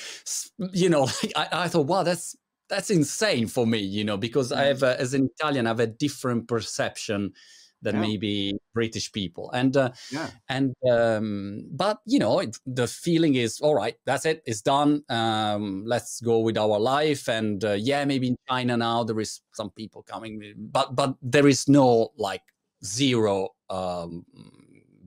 you 0.72 0.90
know, 0.90 1.02
like, 1.24 1.34
I, 1.36 1.48
I 1.52 1.68
thought, 1.68 1.88
wow, 1.88 2.04
that's 2.04 2.36
that's 2.70 2.90
insane 2.90 3.48
for 3.48 3.68
me, 3.68 3.80
you 3.80 4.04
know, 4.04 4.16
because 4.16 4.52
I 4.52 4.66
have, 4.66 4.84
a, 4.84 5.00
as 5.02 5.16
an 5.16 5.30
Italian, 5.36 5.66
I 5.66 5.72
have 5.72 5.80
a 5.80 5.88
different 5.88 6.48
perception 6.48 7.34
than 7.82 7.96
Yeah. 7.96 8.02
maybe 8.02 8.58
British 8.74 9.12
people. 9.12 9.50
And 9.52 9.76
uh, 9.78 9.92
Yeah. 10.12 10.30
and 10.48 10.76
um, 10.90 11.66
but 11.72 12.00
you 12.06 12.20
know 12.20 12.40
it, 12.40 12.58
the 12.66 12.88
feeling 12.88 13.36
is 13.36 13.60
all 13.62 13.76
right. 13.76 13.96
That's 14.06 14.26
it. 14.26 14.42
It's 14.46 14.62
done. 14.62 15.04
Um, 15.10 15.84
let's 15.86 16.22
go 16.22 16.40
with 16.40 16.58
our 16.58 16.80
life. 16.80 17.28
And 17.30 17.64
uh, 17.64 17.74
yeah, 17.74 18.06
maybe 18.06 18.28
in 18.28 18.36
China 18.50 18.78
now 18.78 19.04
there 19.04 19.20
is 19.20 19.42
some 19.54 19.72
people 19.72 20.04
coming, 20.04 20.54
but 20.58 20.96
but 20.96 21.16
there 21.22 21.48
is 21.48 21.68
no 21.68 22.10
like 22.18 22.44
zero 22.84 23.50
um, 23.70 24.26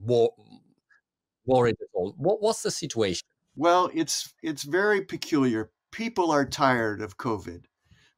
war, 0.00 0.33
worried 1.47 1.76
at 1.81 1.88
all. 1.95 2.14
What, 2.17 2.41
what's 2.43 2.62
the 2.62 2.71
situation? 2.71 3.26
Well, 3.57 3.91
it's 3.95 4.33
it's 4.43 4.62
very 4.62 5.02
peculiar. 5.05 5.71
People 5.91 6.31
are 6.31 6.47
tired 6.47 7.02
of 7.02 7.17
COVID. 7.19 7.64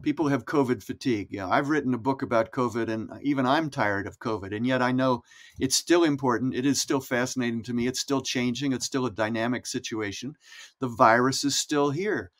People 0.04 0.28
have 0.28 0.44
COVID 0.44 0.82
fatigue. 0.82 1.28
Yeah, 1.30 1.48
I've 1.48 1.70
written 1.70 1.94
a 1.94 1.98
book 1.98 2.20
about 2.20 2.52
COVID, 2.52 2.88
and 2.90 3.10
uh, 3.10 3.16
even 3.22 3.46
I'm 3.46 3.70
tired 3.70 4.06
of 4.06 4.18
COVID. 4.18 4.54
And 4.54 4.66
yet, 4.66 4.82
I 4.82 4.92
know 4.92 5.22
it's 5.58 5.76
still 5.76 6.04
important. 6.04 6.54
It 6.54 6.66
is 6.66 6.80
still 6.80 7.00
fascinating 7.00 7.62
to 7.62 7.72
me. 7.72 7.86
It's 7.86 8.00
still 8.00 8.20
changing. 8.20 8.72
It's 8.72 8.84
still 8.84 9.06
a 9.06 9.10
dynamic 9.10 9.66
situation. 9.66 10.36
The 10.78 10.88
virus 10.88 11.42
is 11.42 11.56
still 11.56 11.90
here. 11.90 12.30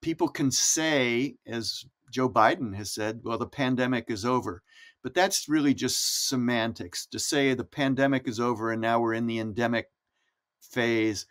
People 0.00 0.28
can 0.28 0.52
say, 0.52 1.34
as 1.44 1.84
Joe 2.12 2.30
Biden 2.30 2.76
has 2.76 2.92
said, 2.92 3.20
"Well, 3.24 3.38
the 3.38 3.46
pandemic 3.46 4.04
is 4.08 4.24
over," 4.24 4.62
but 5.02 5.12
that's 5.12 5.48
really 5.48 5.74
just 5.74 6.28
semantics. 6.28 7.06
To 7.06 7.18
say 7.18 7.54
the 7.54 7.64
pandemic 7.64 8.28
is 8.28 8.38
over 8.38 8.70
and 8.70 8.80
now 8.80 9.00
we're 9.00 9.14
in 9.14 9.26
the 9.26 9.40
endemic 9.40 9.88
phase 10.60 11.26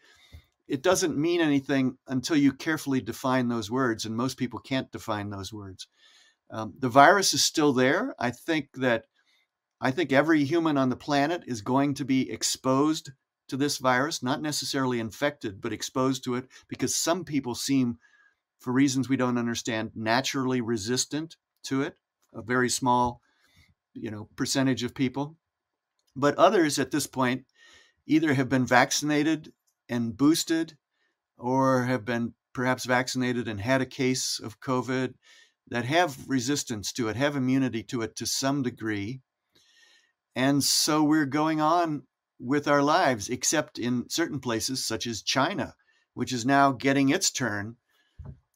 it 0.72 0.82
doesn't 0.82 1.18
mean 1.18 1.42
anything 1.42 1.98
until 2.08 2.38
you 2.38 2.54
carefully 2.54 3.02
define 3.02 3.50
those 3.50 3.70
words, 3.70 4.06
and 4.06 4.16
most 4.16 4.38
people 4.38 4.60
can't 4.60 4.90
define 4.90 5.30
those 5.30 5.52
words. 5.52 5.86
Um, 6.50 6.74
the 6.80 6.88
virus 6.88 7.34
is 7.34 7.44
still 7.44 7.74
there. 7.74 8.16
I 8.18 8.32
think 8.32 8.70
that 8.76 9.04
I 9.82 9.92
think 9.92 10.14
every 10.14 10.46
human 10.46 10.78
on 10.78 10.88
the 10.88 10.96
planet 10.96 11.44
is 11.46 11.62
going 11.62 11.96
to 11.96 12.06
be 12.06 12.32
exposed 12.32 13.12
to 13.50 13.58
this 13.58 13.80
virus, 13.80 14.24
not 14.24 14.42
necessarily 14.42 15.02
infected, 15.02 15.60
but 15.60 15.74
exposed 15.74 16.24
to 16.24 16.36
it, 16.36 16.48
because 16.70 16.96
some 16.96 17.26
people 17.26 17.54
seem, 17.54 17.98
for 18.62 18.72
reasons 18.72 19.10
we 19.10 19.18
don't 19.18 19.38
understand, 19.38 19.92
naturally 19.94 20.62
resistant 20.62 21.36
to 21.64 21.82
it. 21.82 21.98
A 22.34 22.42
very 22.42 22.70
small, 22.70 23.20
you 23.94 24.10
know, 24.10 24.30
percentage 24.38 24.84
of 24.84 24.96
people, 24.96 25.36
but 26.16 26.38
others 26.38 26.80
at 26.80 26.92
this 26.92 27.08
point 27.08 27.44
either 28.06 28.34
have 28.34 28.48
been 28.48 28.66
vaccinated 28.66 29.52
and 29.92 30.18
boosted 30.18 30.78
or 31.38 31.84
have 31.84 32.06
been 32.06 32.34
perhaps 32.54 32.86
vaccinated 32.86 33.48
and 33.48 33.60
had 33.60 33.82
a 33.82 33.86
case 33.86 34.40
of 34.40 34.60
COVID 34.62 35.14
that 35.68 35.86
have 35.86 36.18
resistance 36.28 36.92
to 36.94 37.10
it, 37.10 37.16
have 37.16 37.36
immunity 37.36 37.84
to 37.84 38.02
it 38.02 38.16
to 38.16 38.26
some 38.26 38.64
degree. 38.64 39.22
And 40.36 40.64
so 40.64 41.04
we're 41.04 41.26
going 41.26 41.60
on 41.60 42.04
with 42.40 42.68
our 42.68 42.82
lives, 42.82 43.30
except 43.30 43.78
in 43.78 44.10
certain 44.10 44.40
places, 44.40 44.84
such 44.84 45.06
as 45.06 45.22
China, 45.22 45.76
which 46.14 46.34
is 46.34 46.46
now 46.46 46.72
getting 46.72 47.10
its 47.10 47.30
turn. 47.30 47.76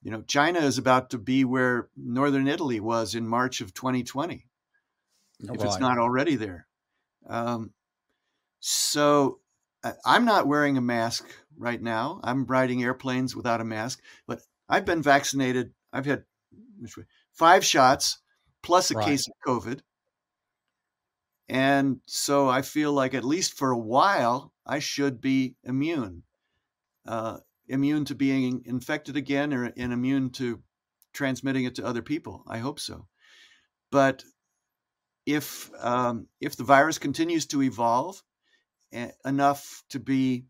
You 0.01 0.12
know, 0.12 0.22
China 0.22 0.60
is 0.60 0.77
about 0.77 1.10
to 1.12 1.18
be 1.18 1.44
where 1.46 1.89
Northern 1.96 2.48
Italy 2.48 2.80
was 2.80 3.13
in 3.13 3.27
March 3.27 3.62
of 3.62 3.74
2020, 3.74 4.46
if 5.39 5.63
it's 5.63 5.80
not 5.80 5.98
already 5.98 6.36
there. 6.36 6.68
Um, 7.27 7.74
so 8.60 9.39
I'm 10.06 10.25
not 10.25 10.48
wearing 10.48 10.77
a 10.77 10.82
mask 10.82 11.27
right 11.58 11.82
now. 11.82 12.20
I'm 12.24 12.46
riding 12.46 12.84
airplanes 12.84 13.36
without 13.36 13.62
a 13.62 13.65
mask, 13.65 14.01
but 14.27 14.42
I've 14.68 14.86
been 14.86 15.01
vaccinated. 15.01 15.74
I've 15.94 16.06
had 16.06 16.25
five 17.32 17.63
shots 17.65 18.20
plus 18.62 18.92
a 18.92 18.96
Right. 18.96 19.06
case 19.06 19.27
of 19.27 19.34
COVID. 19.46 19.82
And 21.48 22.01
so 22.08 22.50
I 22.50 22.62
feel 22.62 22.92
like 22.94 23.13
at 23.13 23.24
least 23.24 23.54
for 23.54 23.72
a 23.72 23.77
while, 23.77 24.54
I 24.65 24.80
should 24.80 25.22
be 25.22 25.56
immune, 25.63 26.24
uh, 27.06 27.39
immune 27.68 28.06
to 28.06 28.15
being 28.15 28.63
infected 28.65 29.18
again 29.18 29.54
or 29.54 29.65
and 29.77 29.94
immune 29.94 30.32
to 30.32 30.63
transmitting 31.13 31.65
it 31.65 31.75
to 31.75 31.86
other 31.86 32.01
people. 32.01 32.44
I 32.48 32.60
hope 32.60 32.80
so. 32.80 33.08
But 33.92 34.25
if 35.25 35.72
um, 35.80 36.27
if 36.39 36.56
the 36.56 36.63
virus 36.63 36.98
continues 36.98 37.46
to 37.48 37.62
evolve 37.63 38.24
enough 39.24 39.84
to 39.89 40.00
be 40.00 40.46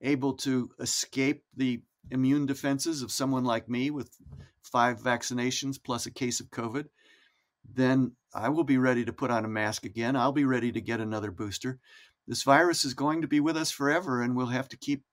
able 0.00 0.34
to 0.34 0.70
escape 0.80 1.44
the 1.56 1.82
immune 2.10 2.46
defenses 2.46 3.02
of 3.02 3.10
someone 3.10 3.44
like 3.44 3.68
me 3.68 3.90
with 3.90 4.10
five 4.62 5.00
vaccinations 5.00 5.82
plus 5.82 6.06
a 6.06 6.10
case 6.10 6.40
of 6.40 6.50
COVID, 6.50 6.86
then 7.74 8.12
I 8.34 8.48
will 8.50 8.64
be 8.64 8.78
ready 8.78 9.04
to 9.04 9.12
put 9.12 9.30
on 9.30 9.44
a 9.44 9.48
mask 9.48 9.84
again. 9.84 10.16
I'll 10.16 10.32
be 10.32 10.44
ready 10.44 10.72
to 10.72 10.80
get 10.80 11.00
another 11.00 11.30
booster. 11.30 11.78
This 12.26 12.42
virus 12.42 12.84
is 12.84 12.94
going 12.94 13.22
to 13.22 13.28
be 13.28 13.40
with 13.40 13.56
us 13.56 13.70
forever, 13.70 14.22
and 14.22 14.36
we'll 14.36 14.46
have 14.46 14.68
to 14.70 14.76
keep 14.76 15.04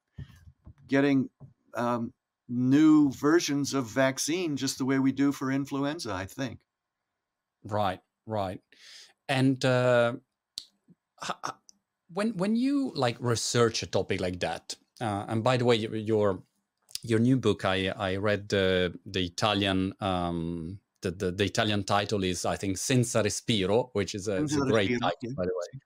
getting 0.88 1.30
um, 1.76 2.14
new 2.50 3.12
versions 3.12 3.74
of 3.74 3.86
vaccine 3.86 4.58
just 4.58 4.78
the 4.78 4.86
way 4.86 5.00
we 5.00 5.12
do 5.12 5.32
for 5.32 5.52
influenza, 5.52 6.14
I 6.14 6.26
think. 6.26 6.60
Right, 7.64 8.00
right. 8.26 8.60
And 9.30 9.64
uh, 9.64 10.14
when 12.14 12.38
when 12.38 12.56
you 12.56 12.92
like 12.96 13.18
research 13.20 13.84
a 13.84 13.88
topic 13.88 14.22
like 14.22 14.40
that, 14.40 14.76
uh, 15.02 15.26
and 15.28 15.44
by 15.44 15.58
the 15.58 15.66
way, 15.66 15.76
your 15.76 16.40
your, 17.04 17.20
new 17.20 17.38
book, 17.38 17.66
I 17.66 17.90
I 17.90 18.16
read 18.18 18.50
the 18.50 18.94
the 19.06 19.26
Italian 19.26 19.94
um, 20.00 20.80
the, 21.02 21.12
the 21.12 21.32
the 21.32 21.46
Italian 21.46 21.84
title 21.84 22.24
is 22.24 22.46
I 22.46 22.56
think 22.56 22.78
Senza 22.78 23.24
Respiro, 23.24 23.90
which 23.94 24.16
is 24.16 24.28
a, 24.28 24.44
a 24.44 24.48
great 24.48 24.92
respiro, 24.92 25.00
title 25.00 25.18
yeah. 25.22 25.34
by 25.36 25.44
the 25.46 25.54
way. 25.54 25.80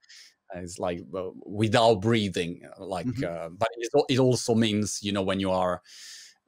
It's 0.55 0.79
like 0.79 1.01
uh, 1.13 1.29
without 1.45 1.95
breathing, 2.01 2.61
like, 2.79 3.05
Mhm. 3.05 3.23
uh, 3.23 3.49
but 3.49 3.67
it, 3.77 3.89
it 4.09 4.19
also 4.19 4.55
means 4.55 4.99
you 5.01 5.11
know 5.11 5.21
when 5.21 5.39
you 5.39 5.51
are 5.51 5.81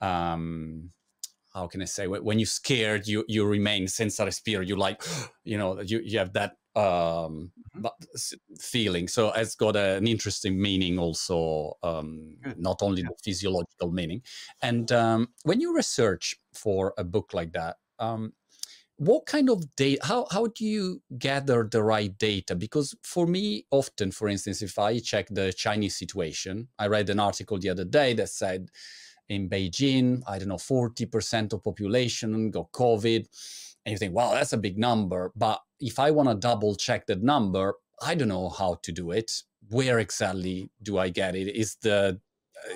um 0.01 0.91
how 1.53 1.67
can 1.67 1.81
I 1.81 1.85
say 1.85 2.07
when 2.07 2.23
when 2.23 2.39
you're 2.39 2.45
scared, 2.45 3.07
you 3.07 3.25
you 3.27 3.45
remain 3.45 3.87
senza 3.87 4.25
respiro. 4.25 4.65
You 4.65 4.75
like, 4.75 5.01
you 5.43 5.57
know, 5.57 5.81
you 5.81 5.99
you 6.03 6.19
have 6.19 6.33
that 6.33 6.57
um 6.79 7.51
Mhm. 7.57 7.89
feeling. 8.59 9.07
So 9.07 9.31
it's 9.31 9.55
got 9.55 9.75
a, 9.75 9.95
an 9.97 10.07
interesting 10.07 10.61
meaning 10.61 10.99
also, 10.99 11.77
um, 11.83 12.37
not 12.55 12.81
only 12.81 13.03
Yeah. 13.03 13.09
the 13.09 13.15
physiological 13.23 13.91
meaning. 13.91 14.23
And 14.61 14.91
um, 14.91 15.33
when 15.43 15.61
you 15.61 15.75
research 15.75 16.35
for 16.53 16.93
a 16.97 17.03
book 17.03 17.33
like 17.33 17.53
that, 17.53 17.77
um, 17.99 18.33
what 18.97 19.25
kind 19.25 19.49
of 19.49 19.75
data? 19.75 20.05
How 20.05 20.27
how 20.31 20.47
do 20.47 20.65
you 20.65 21.01
gather 21.17 21.67
the 21.69 21.83
right 21.83 22.17
data? 22.17 22.55
Because 22.55 22.95
for 23.03 23.25
me, 23.27 23.65
often, 23.71 24.11
for 24.11 24.27
instance, 24.27 24.61
if 24.61 24.77
I 24.77 24.99
check 24.99 25.27
the 25.31 25.53
Chinese 25.53 25.97
situation, 25.97 26.69
I 26.79 26.87
read 26.87 27.09
an 27.09 27.19
article 27.19 27.59
the 27.59 27.69
other 27.69 27.85
day 27.85 28.13
that 28.15 28.29
said 28.29 28.69
in 29.29 29.47
Beijing, 29.47 30.21
I 30.27 30.39
don't 30.39 30.49
know, 30.49 30.55
40% 30.55 31.53
of 31.53 31.63
population 31.63 32.51
got 32.51 32.71
COVID. 32.71 33.25
And 33.85 33.93
you 33.93 33.97
think, 33.97 34.13
wow, 34.13 34.33
that's 34.33 34.53
a 34.53 34.57
big 34.57 34.77
number. 34.77 35.31
But 35.35 35.61
if 35.79 35.99
I 35.99 36.11
want 36.11 36.29
to 36.29 36.35
double 36.35 36.75
check 36.75 37.05
that 37.07 37.23
number, 37.23 37.75
I 38.01 38.15
don't 38.15 38.27
know 38.27 38.49
how 38.49 38.79
to 38.83 38.91
do 38.91 39.11
it. 39.11 39.31
Where 39.69 39.99
exactly 39.99 40.71
do 40.81 40.97
I 40.97 41.09
get 41.09 41.35
it? 41.35 41.55
Is 41.55 41.77
the 41.81 42.19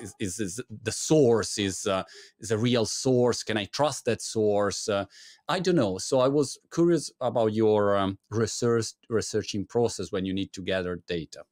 is, 0.00 0.14
is, 0.18 0.40
is 0.40 0.60
the 0.82 0.92
source 0.92 1.58
is 1.58 1.86
uh, 1.86 2.04
is 2.40 2.50
a 2.50 2.58
real 2.58 2.86
source? 2.86 3.42
Can 3.42 3.56
I 3.56 3.66
trust 3.66 4.06
that 4.06 4.22
source? 4.22 4.88
Uh, 4.88 5.04
I 5.48 5.60
don't 5.60 5.76
know. 5.76 5.98
So 5.98 6.20
I 6.20 6.28
was 6.28 6.58
curious 6.72 7.10
about 7.20 7.52
your 7.52 7.96
um, 7.96 8.18
research 8.30 8.92
researching 9.08 9.66
process 9.66 10.12
when 10.12 10.24
you 10.24 10.32
need 10.32 10.52
to 10.54 10.62
gather 10.62 11.02
data. 11.06 11.44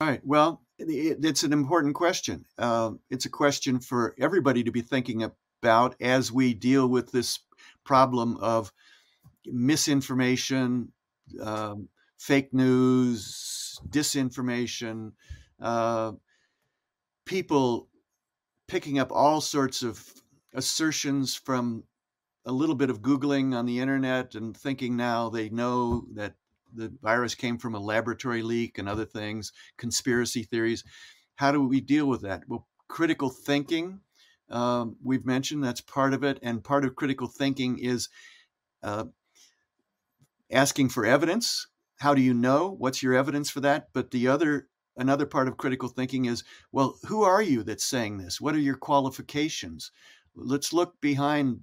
All 0.00 0.08
right. 0.08 0.20
Well, 0.24 0.62
it, 0.78 1.24
it's 1.24 1.42
an 1.42 1.54
important 1.54 1.94
question. 1.94 2.44
Uh, 2.58 2.92
it's 3.08 3.24
a 3.24 3.30
question 3.30 3.80
for 3.80 4.14
everybody 4.20 4.62
to 4.64 4.70
be 4.70 4.82
thinking 4.82 5.22
about 5.62 5.96
as 6.02 6.30
we 6.30 6.52
deal 6.52 6.86
with 6.86 7.12
this 7.12 7.38
problem 7.82 8.36
of 8.36 8.70
misinformation, 9.46 10.92
um, 11.40 11.88
fake 12.18 12.52
news, 12.52 13.80
disinformation, 13.88 15.12
uh, 15.62 16.12
people 17.24 17.88
picking 18.68 18.98
up 18.98 19.10
all 19.10 19.40
sorts 19.40 19.82
of 19.82 20.12
assertions 20.52 21.34
from 21.34 21.84
a 22.44 22.52
little 22.52 22.74
bit 22.74 22.90
of 22.90 23.00
Googling 23.00 23.54
on 23.54 23.64
the 23.64 23.80
internet 23.80 24.34
and 24.34 24.54
thinking 24.54 24.94
now 24.94 25.30
they 25.30 25.48
know 25.48 26.04
that 26.12 26.34
the 26.74 26.92
virus 27.02 27.34
came 27.34 27.58
from 27.58 27.74
a 27.74 27.80
laboratory 27.80 28.42
leak 28.42 28.78
and 28.78 28.88
other 28.88 29.04
things, 29.04 29.52
conspiracy 29.76 30.42
theories. 30.42 30.84
How 31.36 31.52
do 31.52 31.62
we 31.66 31.80
deal 31.80 32.06
with 32.06 32.22
that? 32.22 32.42
Well, 32.48 32.66
critical 32.88 33.30
thinking, 33.30 34.00
um, 34.50 34.96
we've 35.02 35.26
mentioned 35.26 35.62
that's 35.62 35.80
part 35.80 36.14
of 36.14 36.22
it. 36.22 36.38
And 36.42 36.62
part 36.62 36.84
of 36.84 36.96
critical 36.96 37.28
thinking 37.28 37.78
is 37.78 38.08
uh, 38.82 39.04
asking 40.50 40.90
for 40.90 41.04
evidence. 41.04 41.66
How 41.98 42.14
do 42.14 42.22
you 42.22 42.34
know? 42.34 42.74
What's 42.78 43.02
your 43.02 43.14
evidence 43.14 43.50
for 43.50 43.60
that? 43.60 43.88
But 43.92 44.10
the 44.10 44.28
other, 44.28 44.68
another 44.96 45.26
part 45.26 45.48
of 45.48 45.56
critical 45.56 45.88
thinking 45.88 46.26
is, 46.26 46.44
well, 46.70 46.98
who 47.06 47.22
are 47.22 47.42
you 47.42 47.62
that's 47.62 47.84
saying 47.84 48.18
this? 48.18 48.40
What 48.40 48.54
are 48.54 48.60
your 48.60 48.76
qualifications? 48.76 49.90
Let's 50.34 50.72
look 50.72 51.00
behind 51.00 51.60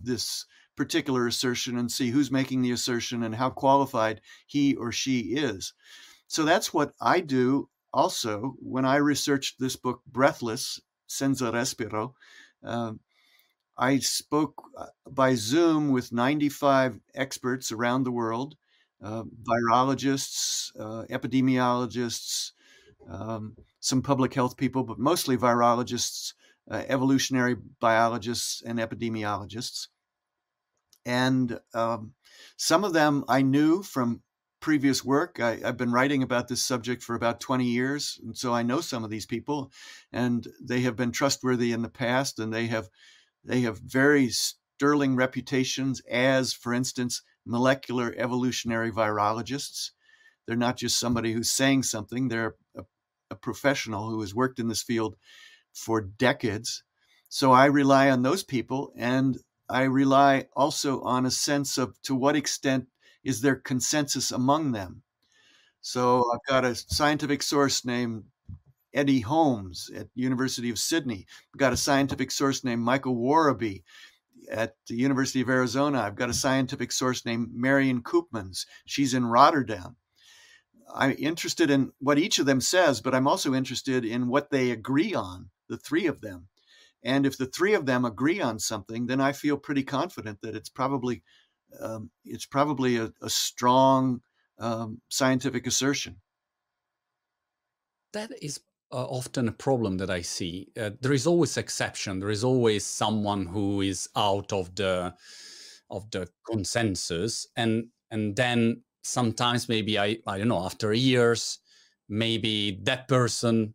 this 0.00 0.46
particular 0.76 1.26
assertion 1.26 1.78
and 1.78 1.90
see 1.90 2.10
who's 2.10 2.30
making 2.30 2.62
the 2.62 2.72
assertion 2.72 3.22
and 3.22 3.34
how 3.34 3.50
qualified 3.50 4.20
he 4.46 4.74
or 4.74 4.92
she 4.92 5.20
is. 5.34 5.72
so 6.26 6.42
that's 6.44 6.74
what 6.74 6.92
I 7.00 7.20
do 7.20 7.68
also 7.92 8.56
when 8.58 8.84
I 8.84 8.96
researched 8.96 9.60
this 9.60 9.76
book, 9.76 10.02
Breathless, 10.06 10.80
Senza 11.06 11.52
Respiro. 11.52 12.14
Uh, 12.62 12.94
I 13.76 13.98
spoke 13.98 14.62
uh, 14.76 14.86
by 15.10 15.34
Zoom 15.34 15.90
with 15.90 16.12
95 16.12 17.00
experts 17.14 17.72
around 17.72 18.04
the 18.04 18.12
world, 18.12 18.56
uh, 19.02 19.24
virologists, 19.42 20.70
uh, 20.78 21.04
epidemiologists, 21.10 22.52
um, 23.08 23.56
some 23.80 24.02
public 24.02 24.34
health 24.34 24.56
people, 24.56 24.84
but 24.84 24.98
mostly 24.98 25.36
virologists, 25.36 26.34
uh, 26.70 26.82
evolutionary 26.88 27.56
biologists, 27.80 28.62
and 28.64 28.78
epidemiologists. 28.78 29.88
And 31.06 31.58
um, 31.74 32.12
some 32.56 32.84
of 32.84 32.92
them 32.92 33.24
I 33.28 33.42
knew 33.42 33.82
from 33.82 34.22
previous 34.64 35.04
work. 35.04 35.40
I, 35.40 35.56
have 35.56 35.76
been 35.76 35.92
writing 35.92 36.22
about 36.22 36.48
this 36.48 36.62
subject 36.62 37.02
for 37.02 37.14
about 37.14 37.38
20 37.38 37.66
years, 37.66 38.18
and 38.24 38.34
so 38.34 38.54
I 38.54 38.62
know 38.62 38.80
some 38.80 39.04
of 39.04 39.10
these 39.10 39.26
people, 39.26 39.70
and 40.10 40.48
they 40.58 40.80
have 40.80 40.96
been 40.96 41.12
trustworthy 41.12 41.70
in 41.70 41.82
the 41.82 41.90
past, 41.90 42.38
and 42.38 42.50
they 42.50 42.68
have 42.68 42.88
they 43.44 43.60
have 43.60 43.78
very 43.78 44.30
sterling 44.30 45.16
reputations 45.16 46.00
as, 46.10 46.54
for 46.54 46.72
instance, 46.72 47.20
molecular 47.44 48.14
evolutionary 48.16 48.90
virologists. 48.90 49.90
They're 50.46 50.56
not 50.56 50.78
just 50.78 50.98
somebody 50.98 51.34
who's 51.34 51.50
saying 51.50 51.82
something; 51.82 52.28
they're 52.28 52.54
a, 52.74 52.84
a 53.30 53.36
professional 53.36 54.08
who 54.08 54.22
has 54.22 54.34
worked 54.34 54.58
in 54.58 54.68
this 54.68 54.82
field 54.82 55.16
for 55.74 56.00
decades. 56.00 56.84
So 57.28 57.52
I 57.52 57.66
rely 57.66 58.08
on 58.08 58.22
those 58.22 58.44
people, 58.44 58.94
and 58.96 59.36
I 59.68 59.82
rely 59.82 60.46
also 60.54 61.00
on 61.02 61.26
a 61.26 61.30
sense 61.30 61.78
of 61.78 62.00
to 62.02 62.14
what 62.14 62.36
extent 62.36 62.88
is 63.22 63.40
there 63.40 63.56
consensus 63.56 64.30
among 64.30 64.72
them? 64.72 65.02
So 65.80 66.24
I've 66.32 66.46
got 66.48 66.64
a 66.64 66.74
scientific 66.74 67.42
source 67.42 67.84
named 67.84 68.24
Eddie 68.92 69.20
Holmes 69.20 69.90
at 69.94 70.08
University 70.14 70.70
of 70.70 70.78
Sydney. 70.78 71.26
I've 71.52 71.58
got 71.58 71.72
a 71.72 71.76
scientific 71.76 72.30
source 72.30 72.64
named 72.64 72.82
Michael 72.82 73.16
Worobey 73.16 73.82
at 74.50 74.76
the 74.88 74.94
University 74.94 75.40
of 75.40 75.48
Arizona. 75.48 76.00
I've 76.00 76.16
got 76.16 76.30
a 76.30 76.34
scientific 76.34 76.92
source 76.92 77.24
named 77.24 77.50
Marion 77.52 78.02
Koopmans. 78.02 78.66
She's 78.86 79.14
in 79.14 79.26
Rotterdam. 79.26 79.96
I'm 80.94 81.16
interested 81.18 81.70
in 81.70 81.92
what 81.98 82.18
each 82.18 82.38
of 82.38 82.46
them 82.46 82.60
says, 82.60 83.00
but 83.00 83.14
I'm 83.14 83.26
also 83.26 83.54
interested 83.54 84.04
in 84.04 84.28
what 84.28 84.50
they 84.50 84.70
agree 84.70 85.14
on, 85.14 85.50
the 85.68 85.76
three 85.76 86.06
of 86.06 86.20
them. 86.20 86.48
And 87.04 87.26
if 87.26 87.36
the 87.36 87.46
three 87.46 87.74
of 87.74 87.86
them 87.86 88.04
agree 88.04 88.40
on 88.40 88.58
something, 88.58 89.06
then 89.06 89.20
I 89.20 89.32
feel 89.32 89.58
pretty 89.58 89.82
confident 89.84 90.40
that 90.40 90.56
it's 90.56 90.70
probably 90.70 91.22
um, 91.80 92.10
it's 92.24 92.46
probably 92.46 92.96
a, 92.96 93.12
a 93.20 93.28
strong 93.28 94.20
um, 94.58 95.00
scientific 95.10 95.66
assertion. 95.66 96.20
That 98.12 98.30
is 98.40 98.60
uh, 98.92 99.04
often 99.04 99.48
a 99.48 99.52
problem 99.52 99.98
that 99.98 100.10
I 100.10 100.22
see. 100.22 100.68
Uh, 100.80 100.90
there 101.00 101.12
is 101.12 101.26
always 101.26 101.56
exception. 101.56 102.20
There 102.20 102.30
is 102.30 102.44
always 102.44 102.86
someone 102.86 103.46
who 103.46 103.80
is 103.80 104.08
out 104.16 104.52
of 104.52 104.74
the 104.74 105.14
of 105.90 106.10
the 106.10 106.28
consensus, 106.50 107.46
and 107.56 107.88
and 108.10 108.36
then 108.36 108.82
sometimes 109.02 109.68
maybe 109.68 109.98
I 109.98 110.18
I 110.26 110.38
don't 110.38 110.48
know 110.48 110.64
after 110.64 110.92
years 110.92 111.58
maybe 112.08 112.78
that 112.82 113.08
person 113.08 113.74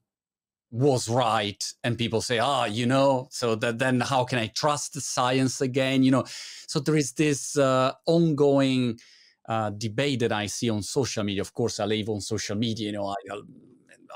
was 0.72 1.10
right 1.10 1.74
and 1.84 1.98
people 1.98 2.22
say 2.22 2.38
ah 2.38 2.66
you 2.66 2.86
know 2.86 3.28
so 3.32 3.56
that 3.56 3.80
then 3.80 4.00
how 4.02 4.24
can 4.24 4.38
i 4.38 4.48
trust 4.48 4.94
the 4.94 5.02
science 5.02 5.62
again? 5.62 6.04
You 6.04 6.12
know 6.12 6.26
so 6.68 6.80
there 6.80 6.96
is 6.96 7.14
this 7.14 7.58
uh, 7.58 7.94
ongoing 8.06 9.00
uh, 9.48 9.72
debate 9.72 10.20
that 10.20 10.32
i 10.32 10.46
see 10.46 10.70
on 10.70 10.84
social 10.84 11.24
media. 11.24 11.42
Of 11.42 11.54
course 11.54 11.80
i 11.80 11.86
live 11.86 12.10
on 12.10 12.22
social 12.22 12.56
media 12.56 12.88
you 12.88 12.94
know 12.94 13.08
I, 13.08 13.16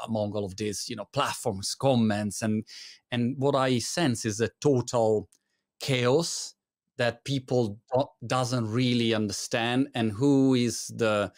among 0.06 0.34
all 0.34 0.46
of 0.46 0.56
these 0.58 0.90
you 0.90 0.96
know 0.96 1.06
platforms 1.12 1.76
comments 1.76 2.42
and 2.42 2.66
and 3.12 3.36
what 3.38 3.56
i 3.56 3.80
sense 3.80 4.26
is 4.26 4.40
a 4.42 4.50
total 4.62 5.30
chaos 5.80 6.56
that 6.98 7.24
people 7.26 7.80
doesn't 8.26 8.70
really 8.72 9.14
understand 9.14 9.90
and 9.96 10.12
who 10.12 10.54
is 10.54 10.88
the 10.96 11.32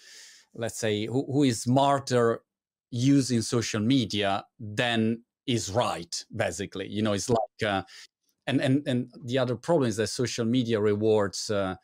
let's 0.53 0.77
say 0.79 1.05
who, 1.05 1.25
who 1.31 1.43
is 1.43 1.61
smarter 1.61 2.41
using 2.95 3.41
social 3.41 3.81
media 3.81 4.45
then 4.59 5.21
is 5.45 5.69
right 5.69 6.23
basically. 6.35 6.87
You 6.87 7.01
know 7.01 7.13
it's 7.13 7.29
like 7.29 7.63
uh, 7.65 7.83
and 8.47 8.61
and 8.61 8.87
and 8.87 9.13
the 9.23 9.37
other 9.37 9.55
problem 9.55 9.89
is 9.89 9.97
that 9.97 10.07
social 10.07 10.45
media 10.45 10.79
rewards 10.79 11.49
uh, 11.49 11.75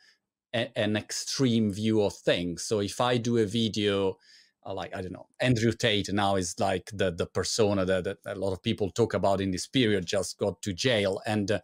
a, 0.54 0.78
an 0.78 0.96
extreme 0.96 1.72
view 1.72 2.02
of 2.02 2.14
things. 2.14 2.62
So 2.64 2.80
if 2.80 3.00
i 3.00 3.16
do 3.18 3.38
a 3.38 3.46
video 3.46 4.16
uh, 4.64 4.72
like 4.72 4.94
i 4.94 5.02
don't 5.02 5.12
know 5.12 5.26
andrew 5.40 5.72
tate 5.72 6.12
now 6.12 6.36
is 6.36 6.54
like 6.58 6.88
the 6.94 7.10
the 7.10 7.26
persona 7.26 7.84
that, 7.84 8.04
that, 8.04 8.18
a 8.26 8.34
lot 8.36 8.52
of 8.52 8.62
people 8.62 8.90
talk 8.90 9.12
about 9.12 9.40
in 9.40 9.50
this 9.50 9.66
period 9.66 10.06
just 10.06 10.38
got 10.38 10.60
to 10.62 10.72
jail 10.72 11.20
and 11.26 11.50
uh, 11.50 11.58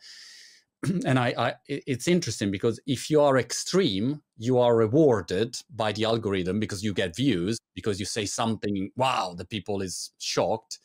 and 1.05 1.19
I, 1.19 1.35
I, 1.37 1.55
it's 1.67 2.07
interesting 2.07 2.51
because 2.51 2.79
if 2.87 3.11
you 3.11 3.21
are 3.21 3.39
extreme 3.39 4.23
you 4.37 4.59
are 4.59 4.77
rewarded 4.77 5.57
by 5.75 5.93
the 5.93 6.05
algorithm 6.05 6.61
because 6.61 6.85
you 6.85 6.95
get 6.95 7.17
views 7.17 7.59
because 7.75 7.99
you 7.99 8.07
say 8.07 8.25
something 8.25 8.91
wow 8.97 9.35
the 9.37 9.45
people 9.45 9.83
is 9.83 10.13
shocked. 10.19 10.79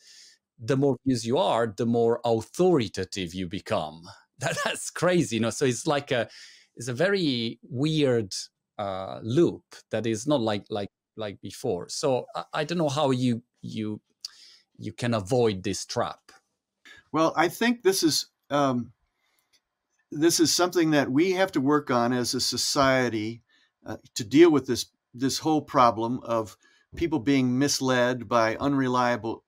The 0.58 0.76
more 0.76 0.96
views 1.06 1.24
you 1.26 1.38
are 1.38 1.72
the 1.76 1.86
more 1.86 2.20
authoritative 2.24 3.34
you 3.34 3.48
become. 3.48 4.02
That, 4.40 4.58
that's 4.64 4.90
crazy 4.90 5.36
you 5.36 5.42
know? 5.42 5.50
So 5.50 5.64
it's 5.64 5.86
like 5.86 6.10
a 6.10 6.28
it's 6.74 6.88
a 6.88 6.92
very 6.92 7.60
weird 7.62 8.34
uh, 8.78 9.20
loop 9.22 9.62
that 9.92 10.06
is 10.06 10.26
not 10.26 10.40
like 10.40 10.64
like 10.70 10.90
like 11.16 11.40
before. 11.40 11.88
So 11.88 12.26
I, 12.34 12.44
I 12.52 12.64
don't 12.64 12.78
know 12.78 12.88
how 12.88 13.12
you 13.12 13.44
you 13.62 14.00
you 14.76 14.92
can 14.92 15.14
avoid 15.14 15.62
this 15.62 15.86
trap. 15.86 16.18
Well 17.12 17.32
i 17.36 17.48
think 17.48 17.82
this 17.84 18.02
is 18.02 18.26
um 18.50 18.92
this 20.14 20.40
is 20.40 20.54
something 20.54 20.92
that 20.92 21.10
we 21.10 21.32
have 21.32 21.52
to 21.52 21.60
work 21.60 21.90
on 21.90 22.12
as 22.12 22.34
a 22.34 22.40
society 22.40 23.42
uh, 23.84 23.96
to 24.14 24.24
deal 24.24 24.50
with 24.50 24.66
this 24.66 24.86
this 25.12 25.38
whole 25.38 25.62
problem 25.62 26.20
of 26.22 26.56
people 26.96 27.18
being 27.18 27.58
misled 27.58 28.28
by 28.28 28.56
unreliable 28.56 29.44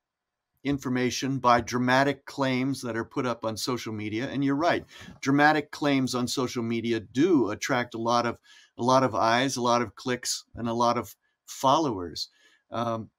information 0.64 1.38
by 1.38 1.60
dramatic 1.60 2.24
claims 2.24 2.82
that 2.82 2.96
are 2.96 3.04
put 3.04 3.24
up 3.24 3.44
on 3.44 3.56
social 3.56 3.92
media. 3.92 4.28
And 4.28 4.44
you're 4.44 4.56
right 4.56 4.84
dramatic 5.20 5.70
claims 5.70 6.14
on 6.14 6.26
social 6.26 6.62
media 6.62 7.00
do 7.00 7.50
attract 7.50 7.94
a 7.94 7.98
lot 7.98 8.26
of 8.26 8.38
a 8.76 8.82
lot 8.82 9.04
of 9.04 9.14
eyes 9.14 9.56
a 9.56 9.62
lot 9.62 9.82
of 9.82 9.94
clicks 9.94 10.44
and 10.54 10.68
a 10.68 10.74
lot 10.74 10.98
of 10.98 11.14
followers. 11.46 12.28
Um, 12.70 13.10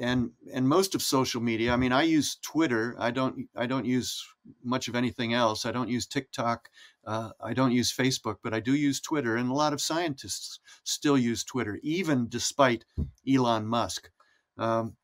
and 0.00 0.30
and 0.52 0.68
most 0.68 0.94
of 0.94 1.02
social 1.02 1.40
media 1.40 1.72
i 1.72 1.76
mean 1.76 1.92
i 1.92 2.02
use 2.02 2.36
twitter 2.36 2.94
i 2.98 3.10
don't 3.10 3.48
i 3.56 3.66
don't 3.66 3.84
use 3.84 4.24
much 4.62 4.86
of 4.86 4.94
anything 4.94 5.34
else 5.34 5.66
i 5.66 5.72
don't 5.72 5.88
use 5.88 6.06
tiktok 6.06 6.68
uh, 7.06 7.30
i 7.40 7.52
don't 7.52 7.72
use 7.72 7.92
facebook 7.92 8.36
but 8.44 8.54
i 8.54 8.60
do 8.60 8.74
use 8.74 9.00
twitter 9.00 9.36
and 9.36 9.50
a 9.50 9.54
lot 9.54 9.72
of 9.72 9.80
scientists 9.80 10.60
still 10.84 11.18
use 11.18 11.42
twitter 11.42 11.78
even 11.82 12.28
despite 12.28 12.84
elon 13.28 13.66
musk. 13.66 14.10
Um, 14.58 14.96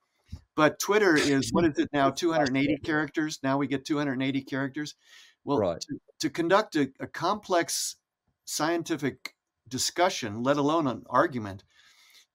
but 0.55 0.79
twitter 0.79 1.17
is 1.17 1.53
what 1.53 1.65
is 1.65 1.79
it 1.79 1.89
now 1.93 2.11
280 2.23 2.79
characters? 2.79 3.39
Now 3.43 3.59
we 3.59 3.67
get 3.67 3.85
280 3.85 4.43
characters? 4.43 4.95
Well 5.45 5.59
right. 5.59 5.81
to, 5.81 5.99
to, 6.21 6.31
conduct 6.31 6.77
a, 6.77 6.91
a 7.01 7.07
complex 7.07 7.97
scientific 8.45 9.35
discussion 9.69 10.43
let 10.43 10.57
alone 10.57 10.87
an 10.87 11.05
argument 11.11 11.65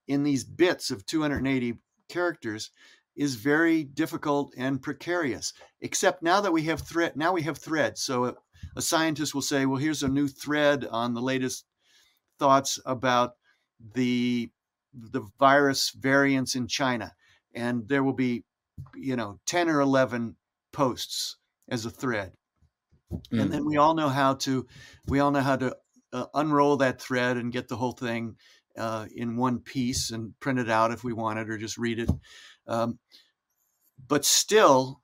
in 0.08 0.24
these 0.24 0.44
bits 0.44 0.92
of 0.92 1.06
280 1.06 1.78
characters 2.08 2.72
is 3.15 3.36
very 3.36 3.84
difficult 3.84 4.54
and 4.58 4.82
precarious. 4.82 5.54
Except 5.82 6.22
now 6.22 6.39
that 6.41 6.54
we 6.54 6.63
have 6.63 6.82
thread, 6.82 7.15
now 7.15 7.34
we 7.34 7.41
have 7.41 7.58
threads. 7.58 8.02
So 8.02 8.26
a, 8.26 8.36
a, 8.76 8.82
scientist 8.82 9.34
will 9.34 9.41
say, 9.41 9.65
"Well, 9.65 9.80
here's 9.80 10.04
a 10.04 10.08
new 10.08 10.28
thread 10.28 10.86
on 10.86 11.13
the 11.13 11.22
latest 11.22 11.65
thoughts 12.39 12.80
about 12.86 13.34
the 13.93 14.52
the 14.93 15.28
virus 15.39 15.89
variants 15.91 16.56
in 16.56 16.67
China," 16.67 17.13
and 17.54 17.88
there 17.88 18.04
will 18.04 18.13
be, 18.13 18.43
you 18.96 19.15
know, 19.15 19.39
ten 19.46 19.67
or 19.67 19.82
eleven 19.82 20.36
posts 20.72 21.38
as 21.67 21.86
a 21.86 21.89
thread, 21.89 22.34
mm. 23.12 23.41
and 23.41 23.52
then 23.52 23.65
we 23.65 23.78
all 23.78 23.96
know 23.96 24.10
how 24.10 24.36
to 24.36 24.67
we 25.08 25.20
all 25.20 25.32
know 25.32 25.41
how 25.41 25.56
to 25.56 25.76
uh, 26.13 26.26
unroll 26.36 26.78
that 26.78 27.02
thread 27.02 27.38
and 27.38 27.52
get 27.52 27.67
the 27.67 27.76
whole 27.78 27.91
thing 27.91 28.36
uh, 28.78 29.06
in 29.16 29.38
one 29.38 29.60
piece 29.60 30.12
and 30.12 30.40
print 30.40 30.60
it 30.60 30.70
out 30.70 30.92
if 30.92 31.04
we 31.04 31.13
want 31.13 31.40
it 31.40 31.50
or 31.50 31.58
just 31.58 31.78
read 31.78 32.00
it. 32.00 32.10
Um, 32.68 33.00
but 34.08 34.26
still, 34.26 35.02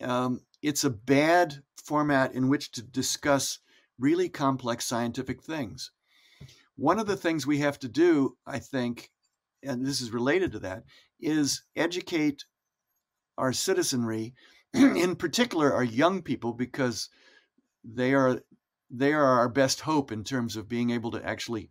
um, 0.00 0.40
it's 0.62 0.84
a 0.84 0.90
bad 0.90 1.62
format 1.84 2.34
in 2.34 2.48
which 2.48 2.72
to 2.72 2.82
discuss 2.82 3.58
really 3.98 4.28
complex 4.28 4.84
scientific 4.84 5.42
things. 5.42 5.90
One 6.76 6.98
of 6.98 7.06
the 7.06 7.16
things 7.16 7.46
we 7.46 7.58
have 7.58 7.78
to 7.80 7.88
do, 7.88 8.36
I 8.46 8.58
think, 8.58 9.10
and 9.62 9.86
this 9.86 10.00
is 10.00 10.10
related 10.10 10.52
to 10.52 10.58
that, 10.60 10.84
is 11.20 11.62
educate 11.76 12.44
our 13.38 13.52
citizenry, 13.52 14.34
in 14.74 15.16
particular 15.16 15.72
our 15.72 15.84
young 15.84 16.22
people, 16.22 16.52
because 16.52 17.08
they 17.84 18.14
are 18.14 18.40
they 18.90 19.12
are 19.12 19.24
our 19.24 19.48
best 19.48 19.80
hope 19.80 20.12
in 20.12 20.24
terms 20.24 20.56
of 20.56 20.68
being 20.68 20.90
able 20.90 21.10
to 21.12 21.24
actually, 21.24 21.70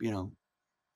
you 0.00 0.10
know, 0.10 0.32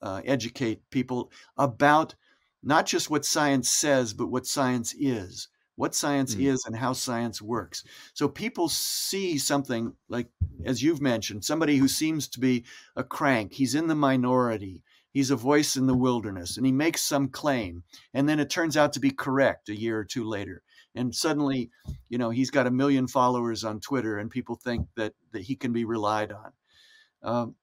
uh, 0.04 0.20
educate 0.24 0.88
people 0.90 1.32
about 1.56 2.14
not 2.62 2.86
just 2.86 3.10
what 3.10 3.24
science 3.24 3.68
says, 3.70 4.12
but 4.12 4.28
what 4.28 4.46
science 4.46 4.94
is, 4.98 5.48
what 5.76 5.94
science 5.94 6.34
mm. 6.34 6.44
is 6.44 6.64
and 6.66 6.76
how 6.76 6.92
science 6.92 7.42
works. 7.42 7.84
So 8.12 8.28
people 8.28 8.68
see 8.68 9.38
something 9.38 9.94
like, 10.08 10.28
as 10.64 10.82
you've 10.82 11.00
mentioned, 11.00 11.44
somebody 11.44 11.76
who 11.78 11.88
seems 11.88 12.28
to 12.28 12.40
be 12.40 12.64
a 12.96 13.02
crank, 13.02 13.54
he's 13.54 13.74
in 13.74 13.86
the 13.86 13.94
minority, 13.94 14.82
he's 15.10 15.30
a 15.30 15.36
voice 15.36 15.76
in 15.76 15.86
the 15.86 15.96
wilderness, 15.96 16.58
and 16.58 16.66
he 16.66 16.72
makes 16.72 17.02
some 17.02 17.28
claim, 17.28 17.82
and 18.12 18.28
then 18.28 18.40
it 18.40 18.50
turns 18.50 18.76
out 18.76 18.92
to 18.92 19.00
be 19.00 19.10
correct 19.10 19.68
a 19.70 19.76
year 19.76 19.98
or 19.98 20.04
two 20.04 20.24
later. 20.24 20.62
And 20.94 21.14
suddenly, 21.14 21.70
you 22.08 22.18
know, 22.18 22.30
he's 22.30 22.50
got 22.50 22.66
a 22.66 22.70
million 22.70 23.08
followers 23.08 23.64
on 23.64 23.80
Twitter, 23.80 24.18
and 24.18 24.30
people 24.30 24.54
think 24.54 24.86
that, 24.96 25.14
that 25.32 25.42
he 25.42 25.56
can 25.56 25.72
be 25.72 25.84
relied 25.84 26.30
on. 26.30 26.52
Um, 27.22 27.54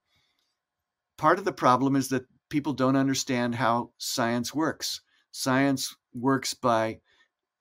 part 1.22 1.38
of 1.38 1.46
the 1.46 1.54
problem 1.54 1.96
is 1.96 2.10
that 2.10 2.26
people 2.50 2.74
don't 2.74 2.96
understand 2.96 3.54
how 3.54 3.92
science 4.00 4.56
works. 4.56 5.02
Science 5.30 5.96
works 6.16 6.56
by 6.56 7.00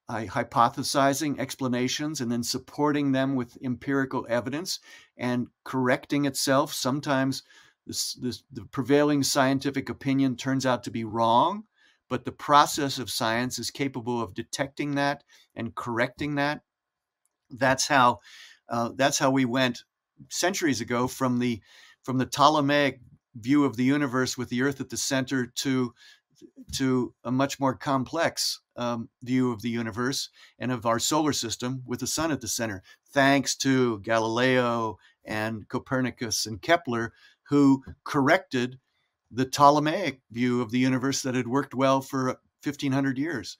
uh, 0.09 0.23
hypothesizing 0.23 1.39
explanations 1.39 2.23
and 2.23 2.33
then 2.33 2.43
supporting 2.43 3.13
them 3.13 3.37
with 3.37 3.59
empirical 3.63 4.27
evidence 4.31 4.81
and 5.19 5.47
correcting 5.63 6.25
itself. 6.25 6.73
Sometimes 6.73 7.43
this, 7.87 8.15
this, 8.15 8.43
the 8.51 8.65
prevailing 8.65 9.23
scientific 9.23 9.91
opinion 9.91 10.37
turns 10.37 10.65
out 10.65 10.83
to 10.85 10.91
be 10.91 11.05
wrong, 11.05 11.65
but 12.09 12.25
the 12.25 12.33
process 12.33 12.99
of 12.99 13.11
science 13.11 13.59
is 13.59 13.71
capable 13.71 14.23
of 14.23 14.33
detecting 14.33 14.95
that 14.95 15.23
and 15.55 15.75
correcting 15.75 16.37
that. 16.37 16.63
That's 17.51 17.87
how 17.87 18.21
uh, 18.71 18.93
that's 18.97 19.19
how 19.19 19.31
we 19.31 19.45
went 19.45 19.85
centuries 20.31 20.81
ago 20.81 21.07
from 21.07 21.41
the 21.41 21.61
from 22.03 22.17
the 22.17 22.27
Ptolemaic 22.27 23.01
view 23.35 23.65
of 23.65 23.77
the 23.77 23.85
universe 23.85 24.37
with 24.37 24.49
the 24.49 24.63
Earth 24.63 24.81
at 24.81 24.91
the 24.91 24.97
center 24.97 25.47
to 25.47 25.95
to 26.73 27.13
a 27.23 27.31
much 27.31 27.61
more 27.61 27.75
complex 27.75 28.61
um, 28.77 29.11
view 29.23 29.53
of 29.53 29.61
the 29.61 29.69
universe 29.69 30.31
and 30.59 30.73
of 30.73 30.87
our 30.87 30.99
solar 30.99 31.33
system 31.35 31.83
with 31.87 32.01
the 32.01 32.07
sun 32.07 32.33
at 32.33 32.41
the 32.41 32.49
center, 32.49 32.83
thanks 33.13 33.55
to 33.57 33.99
Galileo 34.01 34.99
and 35.25 35.69
Copernicus 35.69 36.47
and 36.47 36.63
Kepler, 36.63 37.13
who 37.49 37.85
corrected 38.05 38.79
the 39.31 39.45
Ptolemaic 39.45 40.21
view 40.31 40.63
of 40.63 40.71
the 40.71 40.79
universe 40.79 41.23
that 41.23 41.35
had 41.35 41.47
worked 41.47 41.75
well 41.75 42.01
for 42.01 42.41
1500 42.63 43.19
years. 43.19 43.59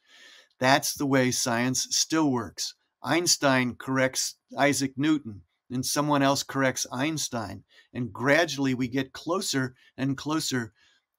That's 0.59 0.95
the 0.95 1.07
way 1.07 1.31
science 1.31 1.87
still 1.91 2.31
works. 2.31 2.75
Einstein 3.03 3.77
corrects 3.77 4.37
Isaac 4.59 4.93
Newton 4.97 5.43
and 5.71 5.87
someone 5.87 6.23
else 6.23 6.43
corrects 6.43 6.87
Einstein. 6.93 7.65
And 7.93 8.13
gradually 8.13 8.75
we 8.75 8.89
get 8.89 9.13
closer 9.13 9.75
and 9.97 10.17
closer 10.17 10.73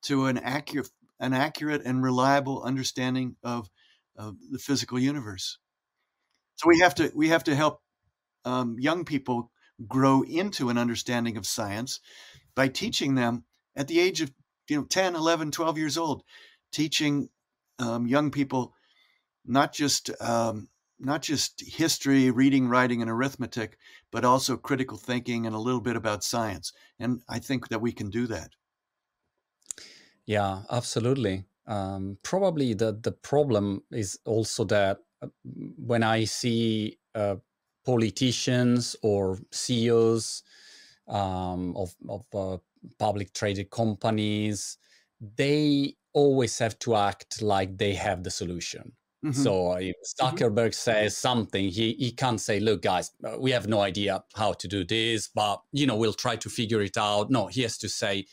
to 0.04 0.26
an 0.26 0.38
accurate, 0.38 0.90
an 1.20 1.34
accurate 1.34 1.82
and 1.86 2.04
reliable 2.04 2.64
understanding 2.64 3.36
of, 3.44 3.70
of 4.16 4.38
the 4.50 4.60
physical 4.60 5.00
universe. 5.00 5.58
So 6.56 6.68
we 6.68 6.80
have 6.80 6.96
to 6.96 7.12
we 7.16 7.30
have 7.30 7.44
to 7.46 7.56
help 7.56 7.82
um, 8.46 8.78
young 8.80 9.06
people 9.06 9.52
grow 9.88 10.22
into 10.24 10.70
an 10.70 10.78
understanding 10.78 11.38
of 11.38 11.48
science 11.48 12.00
by 12.56 12.68
teaching 12.68 13.16
them 13.16 13.46
at 13.76 13.88
the 13.88 14.00
age 14.00 14.22
of 14.22 14.32
you 14.68 14.78
know 14.78 14.84
10 14.84 15.16
11 15.16 15.52
12 15.52 15.78
years 15.78 15.98
old 15.98 16.24
teaching 16.72 17.30
um, 17.80 18.08
young 18.08 18.32
people 18.32 18.74
not 19.46 19.74
just 19.74 20.12
um, 20.22 20.68
not 21.02 21.22
just 21.22 21.62
history, 21.62 22.30
reading, 22.32 22.68
writing, 22.68 23.02
and 23.02 23.10
arithmetic, 23.10 23.78
but 24.12 24.24
also 24.26 24.58
critical 24.58 24.98
thinking 24.98 25.46
and 25.46 25.56
a 25.56 25.60
little 25.60 25.82
bit 25.82 25.96
about 25.96 26.24
science. 26.24 26.72
And 27.00 27.22
I 27.28 27.40
think 27.40 27.70
that 27.70 27.82
we 27.82 27.92
can 27.92 28.10
do 28.10 28.28
that. 28.28 28.52
Yeah, 30.26 30.64
absolutely. 30.70 31.46
Um, 31.68 32.18
probably 32.24 32.74
the 32.74 32.92
the 32.94 33.12
problem 33.12 33.84
is 33.92 34.20
also 34.26 34.64
that 34.66 35.00
uh, 35.22 35.28
when 35.44 36.04
I 36.04 36.26
see 36.26 37.00
uh, 37.16 37.36
politicians 37.86 38.96
or 39.02 39.40
CEOs 39.52 40.44
um, 41.08 41.76
of 41.78 41.96
of 42.10 42.26
uh, 42.34 42.58
public 42.98 43.34
traded 43.34 43.70
companies, 43.70 44.78
they 45.20 45.96
always 46.14 46.58
have 46.60 46.78
to 46.80 46.96
act 46.96 47.42
like 47.42 47.78
they 47.78 47.94
have 47.94 48.24
the 48.24 48.32
solution 48.32 48.94
Mm-hmm. 49.24 49.42
So 49.42 49.74
if 49.74 49.96
mm-hmm. 49.96 50.26
Zuckerberg 50.26 50.70
mm-hmm. 50.70 50.72
says 50.72 51.18
something, 51.18 51.70
he, 51.70 51.94
he 51.94 52.12
can't 52.12 52.42
say, 52.42 52.60
look, 52.60 52.82
guys, 52.82 53.12
uh, 53.24 53.38
we 53.40 53.52
have 53.52 53.68
no 53.68 53.82
idea 53.82 54.24
how 54.36 54.54
to 54.54 54.68
do 54.68 54.84
this, 54.84 55.30
but, 55.34 55.62
you 55.72 55.86
know, 55.86 55.96
we'll 55.96 56.14
try 56.14 56.36
to 56.38 56.50
figure 56.50 56.82
it 56.82 56.98
out. 56.98 57.30
No, 57.30 57.48
he 57.48 57.62
has 57.62 57.78
to 57.80 57.90
say, 57.90 58.26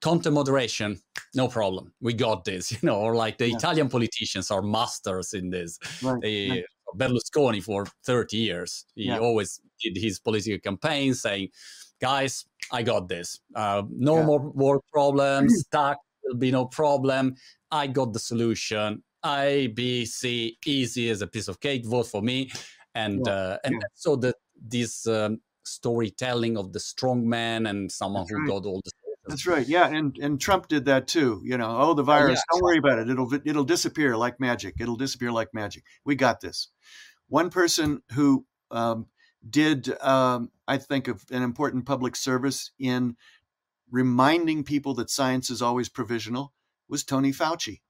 content 0.00 0.34
moderation, 0.34 1.00
no 1.34 1.48
problem. 1.48 1.92
We 2.00 2.14
got 2.14 2.44
this, 2.44 2.72
you 2.72 2.78
know, 2.82 3.00
or 3.00 3.14
like 3.14 3.38
the 3.38 3.50
yeah. 3.50 3.56
Italian 3.56 3.88
politicians 3.88 4.50
are 4.50 4.62
masters 4.62 5.34
in 5.34 5.50
this. 5.50 5.78
Right. 6.02 6.20
They, 6.22 6.50
right. 6.50 6.64
Berlusconi 6.96 7.62
for 7.62 7.86
30 8.04 8.36
years, 8.36 8.86
he 8.94 9.04
yeah. 9.04 9.18
always 9.18 9.60
did 9.80 9.96
his 9.96 10.18
political 10.18 10.58
campaign 10.58 11.14
saying, 11.14 11.48
guys, 12.00 12.46
I 12.72 12.82
got 12.82 13.08
this. 13.08 13.38
Uh, 13.54 13.82
no 13.90 14.22
more 14.24 14.40
war 14.40 14.80
problems, 14.92 15.64
tax 15.72 15.98
will 16.24 16.38
be 16.38 16.50
no 16.50 16.64
problem. 16.64 17.36
I 17.70 17.86
got 17.86 18.12
the 18.12 18.18
solution 18.18 19.02
I, 19.22 19.72
B, 19.74 20.04
C, 20.04 20.58
easy 20.64 21.10
as 21.10 21.22
a 21.22 21.26
piece 21.26 21.48
of 21.48 21.60
cake. 21.60 21.84
Vote 21.86 22.06
for 22.06 22.22
me, 22.22 22.50
and 22.94 23.22
yeah. 23.26 23.32
uh, 23.32 23.58
and 23.64 23.74
yeah. 23.74 23.86
so 23.94 24.16
the 24.16 24.34
this 24.60 25.06
um, 25.06 25.40
storytelling 25.64 26.56
of 26.56 26.72
the 26.72 26.80
strong 26.80 27.28
man 27.28 27.66
and 27.66 27.90
someone 27.90 28.22
That's 28.22 28.30
who 28.30 28.38
right. 28.38 28.48
got 28.48 28.66
all 28.66 28.80
the. 28.84 28.92
That's 29.28 29.46
right. 29.46 29.66
Yeah, 29.66 29.88
and 29.88 30.16
and 30.18 30.40
Trump 30.40 30.68
did 30.68 30.86
that 30.86 31.06
too. 31.06 31.42
You 31.44 31.58
know, 31.58 31.76
oh 31.78 31.94
the 31.94 32.02
virus, 32.02 32.40
oh, 32.40 32.54
yeah. 32.54 32.58
don't 32.58 32.62
worry 32.64 32.78
about 32.78 32.98
it. 32.98 33.10
It'll 33.10 33.32
it'll 33.44 33.64
disappear 33.64 34.16
like 34.16 34.40
magic. 34.40 34.74
It'll 34.80 34.96
disappear 34.96 35.30
like 35.30 35.48
magic. 35.52 35.84
We 36.04 36.14
got 36.14 36.40
this. 36.40 36.68
One 37.28 37.50
person 37.50 38.02
who 38.12 38.46
um, 38.72 39.06
did, 39.48 39.96
um, 40.02 40.50
I 40.66 40.78
think, 40.78 41.06
of 41.06 41.24
an 41.30 41.42
important 41.42 41.86
public 41.86 42.16
service 42.16 42.72
in 42.78 43.16
reminding 43.90 44.64
people 44.64 44.94
that 44.94 45.10
science 45.10 45.50
is 45.50 45.62
always 45.62 45.88
provisional 45.88 46.52
was 46.88 47.04
Tony 47.04 47.30
Fauci 47.30 47.80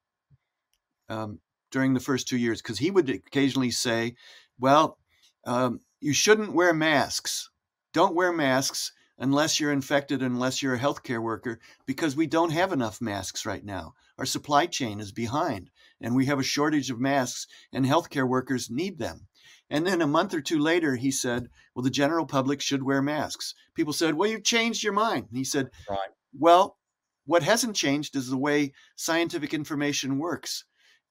um, 1.10 1.40
during 1.70 1.92
the 1.92 2.00
first 2.00 2.28
two 2.28 2.38
years 2.38 2.62
because 2.62 2.78
he 2.78 2.90
would 2.90 3.10
occasionally 3.10 3.70
say, 3.70 4.16
"Well, 4.58 4.98
um, 5.44 5.80
you 6.00 6.14
shouldn't 6.14 6.54
wear 6.54 6.72
masks. 6.72 7.50
Don't 7.92 8.14
wear 8.14 8.32
masks." 8.32 8.92
Unless 9.22 9.60
you're 9.60 9.70
infected, 9.70 10.22
unless 10.22 10.62
you're 10.62 10.76
a 10.76 10.78
healthcare 10.78 11.22
worker, 11.22 11.60
because 11.84 12.16
we 12.16 12.26
don't 12.26 12.52
have 12.52 12.72
enough 12.72 13.02
masks 13.02 13.44
right 13.44 13.62
now. 13.62 13.92
Our 14.16 14.24
supply 14.24 14.64
chain 14.64 14.98
is 14.98 15.12
behind, 15.12 15.68
and 16.00 16.16
we 16.16 16.24
have 16.24 16.38
a 16.38 16.42
shortage 16.42 16.90
of 16.90 16.98
masks, 16.98 17.46
and 17.70 17.84
healthcare 17.84 18.26
workers 18.26 18.70
need 18.70 18.98
them. 18.98 19.28
And 19.70 19.86
then 19.86 20.02
a 20.02 20.06
month 20.06 20.34
or 20.34 20.40
two 20.40 20.58
later, 20.58 20.96
he 20.96 21.10
said, 21.10 21.48
Well, 21.74 21.82
the 21.82 21.90
general 21.90 22.26
public 22.26 22.60
should 22.60 22.82
wear 22.82 23.02
masks. 23.02 23.54
People 23.74 23.92
said, 23.92 24.14
Well, 24.14 24.28
you've 24.28 24.42
changed 24.42 24.82
your 24.82 24.92
mind. 24.92 25.26
And 25.28 25.36
he 25.38 25.44
said, 25.44 25.70
right. 25.88 26.10
Well, 26.38 26.78
what 27.24 27.42
hasn't 27.42 27.76
changed 27.76 28.16
is 28.16 28.28
the 28.28 28.36
way 28.36 28.72
scientific 28.96 29.54
information 29.54 30.18
works 30.18 30.64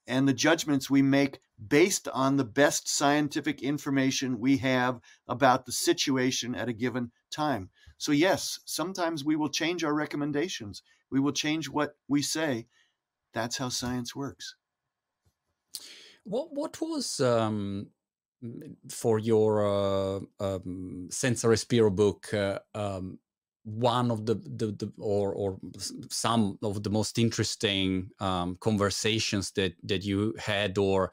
and 0.10 0.28
the 0.28 0.34
judgments 0.34 0.89
we 0.89 1.02
make 1.02 1.39
based 1.67 2.08
on 2.10 2.36
the 2.36 2.43
best 2.43 2.89
scientific 2.89 3.62
information 3.62 4.39
we 4.39 4.58
have 4.58 5.00
about 5.28 5.65
the 5.65 5.72
situation 5.72 6.56
at 6.56 6.67
a 6.67 6.74
given 6.74 7.12
time. 7.32 7.69
So, 7.98 8.12
yes, 8.12 8.60
sometimes 8.65 9.24
we 9.24 9.36
will 9.36 9.50
change 9.50 9.84
our 9.84 9.93
recommendations, 9.93 10.82
we 11.12 11.19
will 11.19 11.32
change 11.32 11.69
what 11.69 11.95
we 12.08 12.22
say. 12.22 12.67
That's 13.34 13.58
how 13.58 13.69
science 13.69 14.15
works. 14.15 14.56
What, 16.24 16.48
what 16.52 16.82
was 16.82 17.19
um, 17.19 17.88
for 18.89 19.19
your 19.19 19.65
uh, 19.65 20.19
um, 20.39 21.10
Senza 21.12 21.48
Respiro 21.48 21.95
book 21.95 22.34
uh, 22.34 22.60
um, 22.74 23.19
one 23.70 24.12
of 24.12 24.26
the, 24.26 24.36
the, 24.36 24.68
the, 24.68 24.92
or 24.98 25.34
or 25.34 25.58
some 26.10 26.58
of 26.64 26.84
the 26.84 26.90
most 26.90 27.18
interesting 27.20 28.10
um, 28.20 28.58
conversations 28.60 29.52
that 29.52 29.74
that 29.84 30.04
you 30.04 30.34
had 30.38 30.78
or 30.78 31.12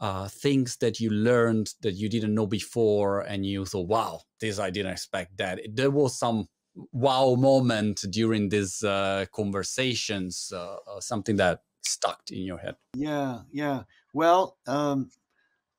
uh, 0.00 0.28
things 0.28 0.76
that 0.78 1.00
you 1.00 1.10
learned 1.10 1.72
that 1.80 1.92
you 1.92 2.08
didn't 2.08 2.34
know 2.34 2.46
before 2.46 3.20
and 3.20 3.46
you 3.46 3.64
thought 3.64 3.88
wow 3.88 4.20
this 4.40 4.58
i 4.58 4.70
didn't 4.70 4.92
expect 4.92 5.36
that. 5.38 5.60
There 5.72 5.90
was 5.90 6.18
some 6.18 6.48
wow 6.92 7.34
moment 7.38 8.04
during 8.10 8.50
these 8.50 8.82
uh, 8.82 9.24
conversations 9.32 10.52
uh, 10.54 10.76
uh 10.86 11.00
something 11.00 11.36
that 11.36 11.60
stuck 11.82 12.20
in 12.30 12.42
your 12.42 12.58
head. 12.58 12.76
Yeah 12.94 13.40
yeah. 13.52 13.84
Well 14.12 14.58
um, 14.66 15.10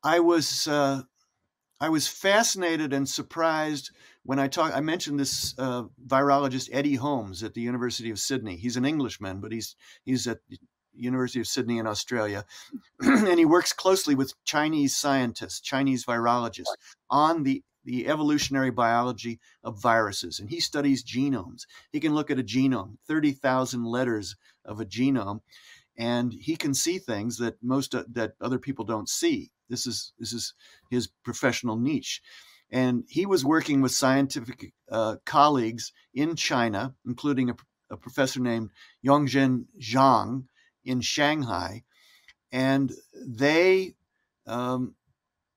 i 0.03 0.19
was 0.19 0.67
uh, 0.67 1.03
i 1.79 1.89
was 1.89 2.07
fascinated 2.07 2.93
and 2.93 3.07
surprised 3.07 3.91
when 4.27 4.39
I 4.39 4.49
talk, 4.49 4.75
I 4.75 4.81
mentioned 4.81 5.17
this 5.17 5.55
uh, 5.57 5.83
virologist 6.05 6.67
Eddie 6.73 6.95
Holmes 6.95 7.43
at 7.43 7.53
the 7.53 7.61
University 7.61 8.09
of 8.09 8.19
Sydney. 8.19 8.57
He's 8.57 8.75
an 8.75 8.83
Englishman, 8.83 9.39
but 9.39 9.53
he's 9.53 9.77
he's 10.03 10.27
at 10.27 10.39
the 10.49 10.57
University 10.93 11.39
of 11.39 11.47
Sydney 11.47 11.77
in 11.77 11.87
Australia, 11.87 12.43
and 12.99 13.39
he 13.39 13.45
works 13.45 13.71
closely 13.71 14.15
with 14.15 14.33
Chinese 14.43 14.97
scientists, 14.97 15.61
Chinese 15.61 16.03
virologists, 16.03 16.75
on 17.09 17.43
the 17.43 17.63
the 17.85 18.09
evolutionary 18.09 18.69
biology 18.69 19.39
of 19.63 19.81
viruses. 19.81 20.41
And 20.41 20.49
he 20.49 20.59
studies 20.59 21.05
genomes. 21.05 21.61
He 21.93 22.01
can 22.01 22.13
look 22.13 22.29
at 22.29 22.39
a 22.39 22.43
genome, 22.43 22.97
thirty 23.07 23.31
thousand 23.31 23.85
letters 23.85 24.35
of 24.65 24.81
a 24.81 24.85
genome, 24.85 25.39
and 25.97 26.33
he 26.33 26.57
can 26.57 26.73
see 26.73 26.99
things 26.99 27.37
that 27.37 27.63
most 27.63 27.95
uh, 27.95 28.03
that 28.11 28.33
other 28.41 28.59
people 28.59 28.83
don't 28.83 29.07
see. 29.07 29.51
This 29.69 29.87
is 29.87 30.11
this 30.19 30.33
is 30.33 30.53
his 30.91 31.07
professional 31.23 31.77
niche, 31.77 32.21
and 32.71 33.03
he 33.07 33.25
was 33.25 33.45
working 33.45 33.81
with 33.81 33.91
scientific 33.91 34.73
uh, 34.91 35.17
colleagues 35.25 35.91
in 36.13 36.35
China, 36.35 36.93
including 37.05 37.49
a, 37.49 37.55
a 37.89 37.97
professor 37.97 38.39
named 38.39 38.71
Yongzhen 39.05 39.65
Zhang 39.81 40.45
in 40.83 41.01
Shanghai, 41.01 41.83
and 42.51 42.91
they 43.13 43.95
um, 44.45 44.95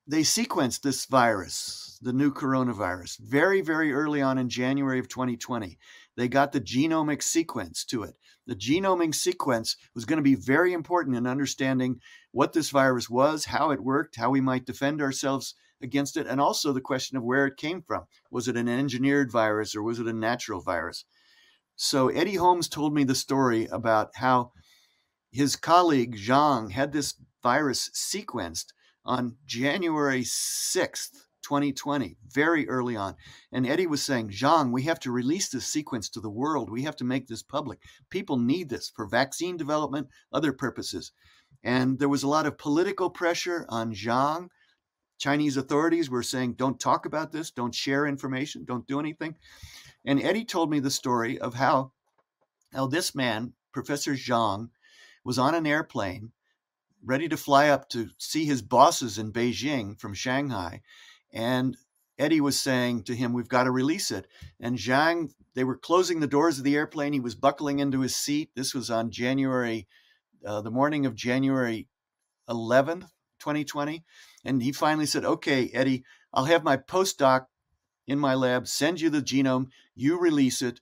they 0.06 0.22
sequenced 0.22 0.80
this 0.80 1.06
virus, 1.06 1.96
the 2.02 2.12
new 2.12 2.32
coronavirus, 2.32 3.20
very, 3.20 3.60
very 3.60 3.92
early 3.92 4.20
on 4.20 4.38
in 4.38 4.48
January 4.48 4.98
of 4.98 5.08
2020. 5.08 5.78
They 6.16 6.26
got 6.26 6.50
the 6.50 6.60
genomic 6.60 7.22
sequence 7.22 7.84
to 7.84 8.02
it. 8.02 8.16
The 8.46 8.56
genomic 8.56 9.14
sequence 9.14 9.76
was 9.94 10.04
going 10.04 10.16
to 10.16 10.22
be 10.22 10.34
very 10.34 10.72
important 10.72 11.16
in 11.16 11.28
understanding 11.28 12.00
what 12.32 12.52
this 12.52 12.70
virus 12.70 13.08
was, 13.08 13.44
how 13.44 13.70
it 13.70 13.84
worked, 13.84 14.16
how 14.16 14.30
we 14.30 14.40
might 14.40 14.66
defend 14.66 15.00
ourselves 15.00 15.54
against 15.82 16.16
it, 16.16 16.26
and 16.26 16.40
also 16.40 16.72
the 16.72 16.80
question 16.80 17.16
of 17.16 17.24
where 17.24 17.46
it 17.46 17.56
came 17.56 17.82
from. 17.82 18.04
Was 18.30 18.48
it 18.48 18.56
an 18.56 18.68
engineered 18.68 19.30
virus 19.30 19.74
or 19.74 19.82
was 19.82 19.98
it 19.98 20.06
a 20.06 20.12
natural 20.12 20.60
virus? 20.60 21.04
So 21.76 22.08
Eddie 22.08 22.34
Holmes 22.34 22.68
told 22.68 22.94
me 22.94 23.04
the 23.04 23.14
story 23.14 23.66
about 23.66 24.10
how 24.16 24.52
his 25.30 25.56
colleague 25.56 26.16
Zhang 26.16 26.72
had 26.72 26.92
this 26.92 27.14
virus 27.42 27.90
sequenced 27.94 28.66
on 29.04 29.36
January 29.46 30.22
6th, 30.22 31.24
2020, 31.42 32.18
very 32.28 32.68
early 32.68 32.96
on. 32.96 33.16
And 33.50 33.66
Eddie 33.66 33.86
was 33.86 34.02
saying, 34.02 34.28
Zhang, 34.30 34.72
we 34.72 34.82
have 34.82 35.00
to 35.00 35.10
release 35.10 35.48
this 35.48 35.66
sequence 35.66 36.10
to 36.10 36.20
the 36.20 36.30
world. 36.30 36.70
We 36.70 36.82
have 36.82 36.96
to 36.96 37.04
make 37.04 37.28
this 37.28 37.42
public. 37.42 37.78
People 38.10 38.36
need 38.36 38.68
this 38.68 38.90
for 38.94 39.06
vaccine 39.06 39.56
development, 39.56 40.08
other 40.32 40.52
purposes. 40.52 41.12
And 41.62 41.98
there 41.98 42.08
was 42.08 42.22
a 42.22 42.28
lot 42.28 42.46
of 42.46 42.58
political 42.58 43.10
pressure 43.10 43.66
on 43.68 43.94
Zhang. 43.94 44.48
Chinese 45.20 45.58
authorities 45.58 46.08
were 46.08 46.22
saying, 46.22 46.54
don't 46.54 46.80
talk 46.80 47.04
about 47.04 47.30
this, 47.30 47.50
don't 47.50 47.74
share 47.74 48.06
information, 48.06 48.64
don't 48.64 48.86
do 48.86 48.98
anything. 48.98 49.36
And 50.04 50.20
Eddie 50.20 50.46
told 50.46 50.70
me 50.70 50.80
the 50.80 50.90
story 50.90 51.38
of 51.38 51.54
how, 51.54 51.92
how 52.72 52.86
this 52.86 53.14
man, 53.14 53.52
Professor 53.70 54.12
Zhang, 54.12 54.70
was 55.22 55.38
on 55.38 55.54
an 55.54 55.66
airplane 55.66 56.32
ready 57.04 57.28
to 57.28 57.36
fly 57.36 57.68
up 57.68 57.90
to 57.90 58.08
see 58.16 58.46
his 58.46 58.62
bosses 58.62 59.18
in 59.18 59.30
Beijing 59.30 60.00
from 60.00 60.14
Shanghai. 60.14 60.80
And 61.32 61.76
Eddie 62.18 62.40
was 62.40 62.58
saying 62.58 63.04
to 63.04 63.14
him, 63.14 63.34
We've 63.34 63.48
got 63.48 63.64
to 63.64 63.70
release 63.70 64.10
it. 64.10 64.26
And 64.58 64.78
Zhang, 64.78 65.32
they 65.54 65.64
were 65.64 65.76
closing 65.76 66.20
the 66.20 66.26
doors 66.26 66.56
of 66.58 66.64
the 66.64 66.76
airplane. 66.76 67.12
He 67.12 67.20
was 67.20 67.34
buckling 67.34 67.78
into 67.78 68.00
his 68.00 68.16
seat. 68.16 68.50
This 68.54 68.74
was 68.74 68.90
on 68.90 69.10
January, 69.10 69.86
uh, 70.46 70.62
the 70.62 70.70
morning 70.70 71.04
of 71.04 71.14
January 71.14 71.88
11th, 72.48 73.08
2020. 73.40 74.02
And 74.44 74.62
he 74.62 74.72
finally 74.72 75.06
said, 75.06 75.24
Okay, 75.24 75.70
Eddie, 75.72 76.04
I'll 76.32 76.46
have 76.46 76.64
my 76.64 76.76
postdoc 76.76 77.46
in 78.06 78.18
my 78.18 78.34
lab 78.34 78.66
send 78.66 79.00
you 79.00 79.10
the 79.10 79.22
genome. 79.22 79.66
You 79.94 80.18
release 80.18 80.62
it. 80.62 80.80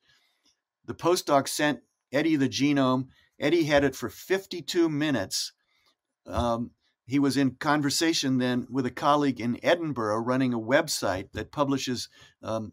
The 0.87 0.95
postdoc 0.95 1.49
sent 1.49 1.81
Eddie 2.13 2.37
the 2.37 2.49
genome. 2.49 3.09
Eddie 3.39 3.65
had 3.65 3.85
it 3.85 3.95
for 3.95 4.09
52 4.09 4.89
minutes 4.89 5.53
um, 6.29 6.71
he 7.07 7.19
was 7.19 7.37
in 7.37 7.53
conversation 7.53 8.39
then 8.39 8.67
with 8.71 8.85
a 8.85 8.91
colleague 8.91 9.41
in 9.41 9.59
Edinburgh 9.63 10.19
running 10.19 10.53
a 10.53 10.61
website 10.61 11.33
that 11.33 11.51
publishes 11.51 12.09
um, 12.43 12.73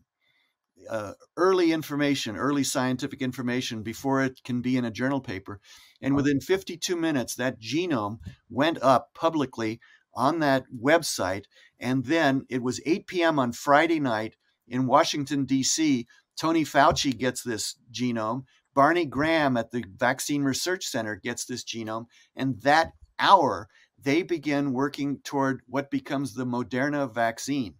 uh, 0.89 1.13
early 1.37 1.71
information, 1.71 2.35
early 2.35 2.63
scientific 2.63 3.21
information 3.21 3.81
before 3.81 4.21
it 4.21 4.43
can 4.43 4.61
be 4.61 4.75
in 4.75 4.83
a 4.83 4.91
journal 4.91 5.21
paper. 5.21 5.61
And 6.01 6.15
within 6.15 6.41
52 6.41 6.95
minutes, 6.97 7.35
that 7.35 7.61
genome 7.61 8.19
went 8.49 8.77
up 8.83 9.13
publicly 9.15 9.79
on 10.15 10.39
that 10.39 10.65
website. 10.75 11.45
And 11.79 12.05
then 12.05 12.45
it 12.49 12.61
was 12.61 12.81
8 12.85 13.07
p.m. 13.07 13.39
on 13.39 13.51
Friday 13.51 13.99
night 13.99 14.35
in 14.67 14.87
Washington, 14.87 15.45
D.C. 15.45 16.07
Tony 16.37 16.63
Fauci 16.63 17.17
gets 17.17 17.43
this 17.43 17.75
genome. 17.91 18.43
Barney 18.73 19.05
Graham 19.05 19.55
at 19.55 19.71
the 19.71 19.85
Vaccine 19.97 20.43
Research 20.43 20.85
Center 20.85 21.15
gets 21.15 21.45
this 21.45 21.63
genome. 21.63 22.05
And 22.35 22.61
that 22.61 22.91
hour, 23.19 23.69
they 24.01 24.21
begin 24.21 24.73
working 24.73 25.19
toward 25.23 25.61
what 25.67 25.89
becomes 25.89 26.33
the 26.33 26.45
Moderna 26.45 27.11
vaccine. 27.13 27.75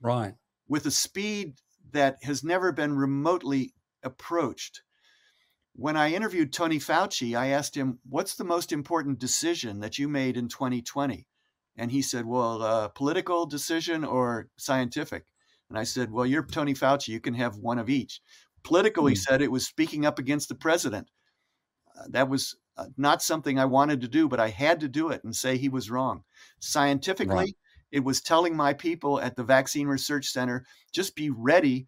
Right. 0.00 0.34
With 0.68 0.84
a 0.86 0.90
speed 0.90 1.54
that 1.92 2.16
has 2.22 2.44
never 2.44 2.72
been 2.72 2.96
remotely 2.96 3.72
approached. 4.02 4.82
When 5.78 5.96
I 5.96 6.12
interviewed 6.12 6.54
Tony 6.54 6.78
Fauci, 6.78 7.36
I 7.36 7.48
asked 7.48 7.76
him, 7.76 7.98
What's 8.08 8.34
the 8.34 8.44
most 8.44 8.72
important 8.72 9.18
decision 9.18 9.80
that 9.80 9.98
you 9.98 10.08
made 10.08 10.38
in 10.38 10.48
2020? 10.48 11.26
And 11.76 11.92
he 11.92 12.00
said, 12.00 12.24
Well, 12.24 12.62
uh, 12.62 12.88
political 12.88 13.44
decision 13.44 14.02
or 14.02 14.48
scientific? 14.56 15.26
And 15.68 15.78
I 15.78 15.84
said, 15.84 16.10
Well, 16.10 16.24
you're 16.24 16.44
Tony 16.44 16.72
Fauci. 16.72 17.08
You 17.08 17.20
can 17.20 17.34
have 17.34 17.56
one 17.56 17.78
of 17.78 17.90
each. 17.90 18.22
Political, 18.64 19.04
mm. 19.04 19.08
he 19.10 19.14
hmm. 19.14 19.18
said, 19.18 19.42
it 19.42 19.52
was 19.52 19.66
speaking 19.66 20.06
up 20.06 20.18
against 20.18 20.48
the 20.48 20.54
president. 20.54 21.10
Uh, 21.94 22.04
that 22.08 22.30
was 22.30 22.56
uh, 22.78 22.86
not 22.96 23.22
something 23.22 23.58
I 23.58 23.66
wanted 23.66 24.00
to 24.00 24.08
do, 24.08 24.28
but 24.28 24.40
I 24.40 24.48
had 24.48 24.80
to 24.80 24.88
do 24.88 25.10
it 25.10 25.24
and 25.24 25.36
say 25.36 25.58
he 25.58 25.68
was 25.68 25.90
wrong. 25.90 26.24
Scientifically, 26.58 27.34
right. 27.34 27.56
it 27.92 28.02
was 28.02 28.22
telling 28.22 28.56
my 28.56 28.72
people 28.72 29.20
at 29.20 29.36
the 29.36 29.44
Vaccine 29.44 29.88
Research 29.88 30.28
Center 30.28 30.64
just 30.90 31.14
be 31.14 31.28
ready. 31.28 31.86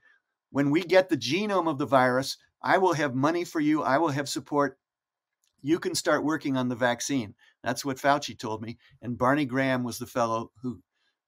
When 0.51 0.71
we 0.71 0.83
get 0.83 1.09
the 1.09 1.17
genome 1.17 1.69
of 1.69 1.79
the 1.79 1.87
virus, 1.87 2.37
I 2.63 2.79
will 2.79 2.95
have 2.95 3.15
money 3.15 3.45
for 3.45 3.61
you, 3.61 3.83
I 3.83 3.99
will 3.99 4.09
have 4.09 4.29
support. 4.29 4.79
You 5.61 5.79
can 5.79 5.95
start 5.95 6.25
working 6.25 6.57
on 6.57 6.69
the 6.69 6.77
vaccine. 6.77 7.35
That's 7.65 7.85
what 7.85 7.99
Fauci 7.99 8.39
told 8.39 8.63
me. 8.63 8.79
And 9.03 9.19
Barney 9.19 9.45
Graham 9.45 9.83
was 9.83 9.99
the 9.99 10.07
fellow 10.07 10.53
who 10.63 10.81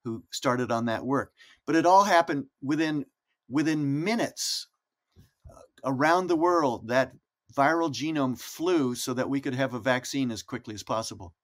who 0.04 0.22
started 0.30 0.72
on 0.72 0.86
that 0.86 1.04
work. 1.04 1.32
But 1.66 1.76
it 1.76 1.86
all 1.86 2.04
happened 2.04 2.46
within 2.62 3.06
within 3.48 4.04
minutes 4.04 4.68
uh, 5.50 5.60
around 5.84 6.28
the 6.28 6.36
world. 6.36 6.88
That 6.88 7.12
viral 7.54 7.92
genome 7.92 8.38
flew 8.38 8.94
so 8.94 9.14
that 9.14 9.28
we 9.28 9.40
could 9.40 9.54
have 9.54 9.74
a 9.74 9.80
vaccine 9.80 10.30
as 10.30 10.42
quickly 10.42 10.74
as 10.74 10.82
possible. 10.82 11.34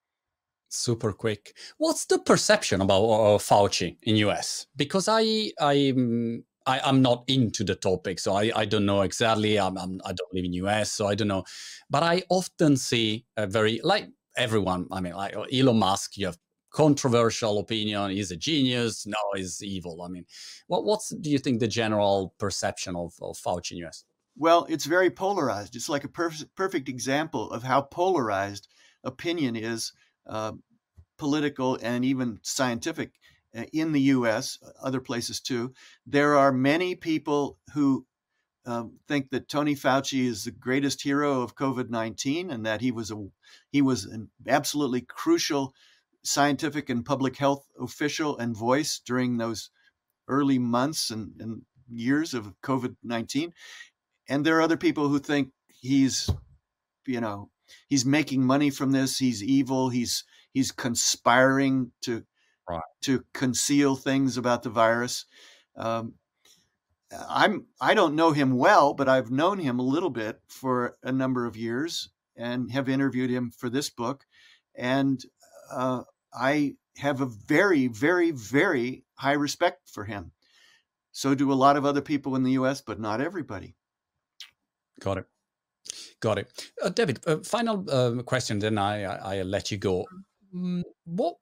Super 0.68 1.12
quick. 1.12 1.56
What's 1.78 2.06
the 2.06 2.18
perception 2.18 2.80
about 2.80 3.04
uh, 3.04 3.38
Fauci 3.38 3.96
in 4.02 4.16
US? 4.16 4.66
Because 4.76 5.08
I 5.08 5.52
I'm 5.60 6.44
I, 6.66 6.88
am 6.88 7.02
not 7.02 7.24
into 7.28 7.64
the 7.64 7.74
topic, 7.74 8.18
so 8.18 8.34
I, 8.34 8.50
I 8.54 8.64
don't 8.64 8.86
know 8.86 9.02
exactly. 9.02 9.58
I'm, 9.58 9.78
I'm 9.78 10.00
I 10.04 10.10
do 10.10 10.18
not 10.22 10.34
live 10.34 10.44
in 10.44 10.52
US, 10.54 10.92
so 10.92 11.06
I 11.06 11.14
don't 11.14 11.28
know. 11.28 11.44
But 11.88 12.02
I 12.02 12.22
often 12.28 12.76
see 12.76 13.24
a 13.36 13.46
very 13.46 13.80
like 13.84 14.08
everyone. 14.36 14.86
I 14.90 15.00
mean, 15.00 15.14
like 15.14 15.34
Elon 15.52 15.78
Musk. 15.78 16.16
You 16.16 16.26
have 16.26 16.38
controversial 16.72 17.58
opinion. 17.58 18.10
He's 18.10 18.30
a 18.30 18.36
genius. 18.36 19.06
No, 19.06 19.16
he's 19.34 19.62
evil. 19.62 20.02
I 20.02 20.08
mean, 20.08 20.26
what 20.66 20.84
what's 20.84 21.08
do 21.08 21.30
you 21.30 21.38
think 21.38 21.60
the 21.60 21.68
general 21.68 22.34
perception 22.38 22.96
of, 22.96 23.14
of 23.22 23.36
Fauci 23.36 23.72
in 23.72 23.86
US? 23.86 24.04
Well, 24.36 24.66
it's 24.68 24.84
very 24.84 25.10
polarized. 25.10 25.76
It's 25.76 25.88
like 25.88 26.04
a 26.04 26.08
perf- 26.08 26.48
perfect 26.54 26.88
example 26.88 27.50
of 27.50 27.62
how 27.62 27.80
polarized 27.80 28.68
opinion 29.02 29.56
is, 29.56 29.92
uh, 30.26 30.52
political 31.16 31.78
and 31.80 32.04
even 32.04 32.38
scientific 32.42 33.12
in 33.72 33.92
the 33.92 34.00
US, 34.02 34.58
other 34.82 35.00
places 35.00 35.40
too. 35.40 35.72
There 36.06 36.36
are 36.36 36.52
many 36.52 36.94
people 36.94 37.58
who 37.74 38.06
um, 38.66 38.98
think 39.06 39.30
that 39.30 39.48
Tony 39.48 39.74
Fauci 39.74 40.26
is 40.26 40.44
the 40.44 40.50
greatest 40.50 41.02
hero 41.02 41.42
of 41.42 41.54
COVID 41.54 41.88
nineteen, 41.88 42.50
and 42.50 42.66
that 42.66 42.80
he 42.80 42.90
was 42.90 43.10
a 43.10 43.26
he 43.70 43.82
was 43.82 44.04
an 44.04 44.30
absolutely 44.48 45.02
crucial 45.02 45.72
scientific 46.24 46.90
and 46.90 47.04
public 47.04 47.36
health 47.36 47.64
official 47.80 48.36
and 48.38 48.56
voice 48.56 49.00
during 49.04 49.36
those 49.36 49.70
early 50.28 50.58
months 50.58 51.10
and, 51.10 51.30
and 51.38 51.62
years 51.88 52.34
of 52.34 52.52
COVID 52.62 52.96
nineteen 53.04 53.52
and 54.28 54.44
there 54.44 54.56
are 54.58 54.62
other 54.62 54.76
people 54.76 55.08
who 55.08 55.18
think 55.18 55.50
he's 55.68 56.30
you 57.06 57.20
know 57.20 57.50
he's 57.88 58.04
making 58.04 58.44
money 58.44 58.70
from 58.70 58.92
this 58.92 59.18
he's 59.18 59.42
evil 59.42 59.88
he's 59.88 60.24
he's 60.52 60.72
conspiring 60.72 61.92
to 62.02 62.24
right. 62.68 62.82
to 63.02 63.24
conceal 63.32 63.96
things 63.96 64.36
about 64.36 64.62
the 64.62 64.70
virus 64.70 65.26
um, 65.76 66.14
i'm 67.28 67.66
i 67.80 67.94
don't 67.94 68.14
know 68.14 68.32
him 68.32 68.56
well 68.56 68.94
but 68.94 69.08
i've 69.08 69.30
known 69.30 69.58
him 69.58 69.78
a 69.78 69.82
little 69.82 70.10
bit 70.10 70.40
for 70.48 70.96
a 71.02 71.12
number 71.12 71.44
of 71.46 71.56
years 71.56 72.10
and 72.36 72.70
have 72.70 72.88
interviewed 72.88 73.30
him 73.30 73.50
for 73.50 73.68
this 73.68 73.90
book 73.90 74.24
and 74.74 75.24
uh, 75.72 76.02
i 76.34 76.74
have 76.96 77.20
a 77.20 77.26
very 77.26 77.86
very 77.86 78.30
very 78.30 79.04
high 79.14 79.32
respect 79.32 79.88
for 79.88 80.04
him 80.04 80.32
so 81.12 81.34
do 81.34 81.52
a 81.52 81.54
lot 81.54 81.76
of 81.76 81.84
other 81.84 82.02
people 82.02 82.36
in 82.36 82.42
the 82.42 82.52
us 82.52 82.80
but 82.80 83.00
not 83.00 83.20
everybody 83.20 83.76
Got 85.00 85.18
it. 85.18 85.26
Got 86.20 86.38
it. 86.38 86.70
Uh, 86.82 86.88
David, 86.88 87.20
uh, 87.26 87.38
final 87.38 87.84
uh, 87.90 88.22
question, 88.22 88.58
then 88.58 88.78
I, 88.78 89.02
I, 89.04 89.36
will 89.38 89.46
let 89.46 89.70
you 89.70 89.78
go. 89.78 90.06
Mm, 90.54 90.82
what 91.04 91.36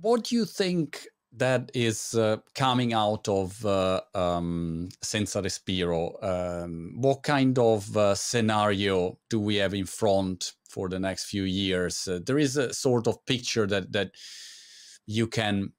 what 0.00 0.24
do 0.24 0.34
you 0.34 0.44
think 0.44 1.06
that 1.36 1.70
is 1.74 2.14
uh, 2.14 2.36
coming 2.54 2.92
out 2.92 3.28
of 3.28 3.64
uh, 3.66 4.00
um, 4.14 4.88
Senza 5.02 5.42
Respiro? 5.42 6.22
Um, 6.22 6.94
what 6.96 7.22
kind 7.22 7.58
of 7.58 7.96
uh, 7.96 8.14
scenario 8.14 9.18
do 9.28 9.40
we 9.40 9.56
have 9.56 9.74
in 9.74 9.86
front 9.86 10.52
for 10.74 10.88
the 10.88 10.98
next 10.98 11.26
few 11.26 11.44
years. 11.44 12.08
Uh, 12.08 12.18
there 12.26 12.38
is 12.38 12.56
a 12.56 12.74
sort 12.74 13.06
of 13.06 13.24
picture 13.26 13.66
that 13.66 13.92
that 13.92 14.10
you 15.06 15.26
can 15.28 15.72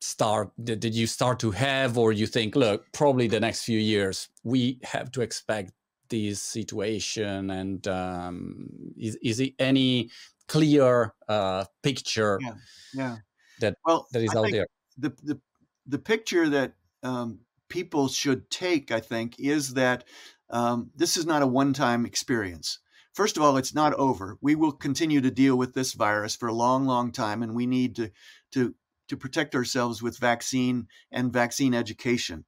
start 0.00 0.50
that 0.56 0.82
you 0.84 1.06
start 1.06 1.38
to 1.40 1.50
have, 1.50 1.98
or 1.98 2.12
you 2.12 2.26
think, 2.26 2.56
look, 2.56 2.86
probably 2.92 3.28
the 3.28 3.40
next 3.40 3.64
few 3.64 3.78
years 3.78 4.28
we 4.42 4.78
have 4.82 5.10
to 5.12 5.20
expect 5.20 5.72
this 6.08 6.42
situation, 6.42 7.50
and 7.50 7.86
um, 7.86 8.70
is 8.96 9.18
is 9.22 9.38
it 9.40 9.52
any 9.58 10.10
clear 10.48 11.12
uh, 11.28 11.64
picture? 11.82 12.38
Yeah, 12.40 12.54
yeah. 12.94 13.16
That 13.60 13.76
well, 13.84 14.06
that 14.12 14.22
is 14.22 14.34
I 14.34 14.38
out 14.38 14.50
there. 14.50 14.66
The 14.96 15.10
the 15.22 15.40
the 15.86 15.98
picture 15.98 16.48
that 16.48 16.74
um, 17.02 17.40
people 17.68 18.08
should 18.08 18.50
take, 18.50 18.90
I 18.90 19.00
think, 19.00 19.38
is 19.38 19.74
that 19.74 20.04
um, 20.50 20.90
this 20.96 21.16
is 21.16 21.26
not 21.26 21.42
a 21.42 21.46
one 21.46 21.72
time 21.72 22.06
experience. 22.06 22.78
First 23.12 23.36
of 23.36 23.42
all, 23.42 23.56
it's 23.56 23.74
not 23.74 23.94
over. 23.94 24.38
We 24.40 24.54
will 24.54 24.72
continue 24.72 25.20
to 25.20 25.30
deal 25.30 25.56
with 25.56 25.74
this 25.74 25.92
virus 25.92 26.36
for 26.36 26.48
a 26.48 26.54
long, 26.54 26.86
long 26.86 27.10
time, 27.10 27.42
and 27.42 27.54
we 27.54 27.66
need 27.66 27.96
to, 27.96 28.10
to, 28.52 28.74
to 29.08 29.16
protect 29.16 29.54
ourselves 29.54 30.00
with 30.00 30.18
vaccine 30.18 30.86
and 31.10 31.32
vaccine 31.32 31.74
education. 31.74 32.44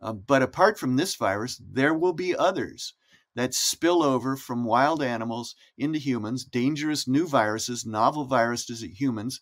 Uh, 0.00 0.12
but 0.12 0.42
apart 0.42 0.78
from 0.78 0.96
this 0.96 1.14
virus, 1.16 1.60
there 1.60 1.92
will 1.92 2.12
be 2.12 2.34
others 2.34 2.94
that 3.34 3.52
spill 3.52 4.02
over 4.02 4.36
from 4.36 4.64
wild 4.64 5.02
animals 5.02 5.54
into 5.76 5.98
humans, 5.98 6.44
dangerous 6.44 7.06
new 7.06 7.26
viruses, 7.26 7.84
novel 7.84 8.24
viruses 8.24 8.82
in 8.82 8.90
humans. 8.90 9.40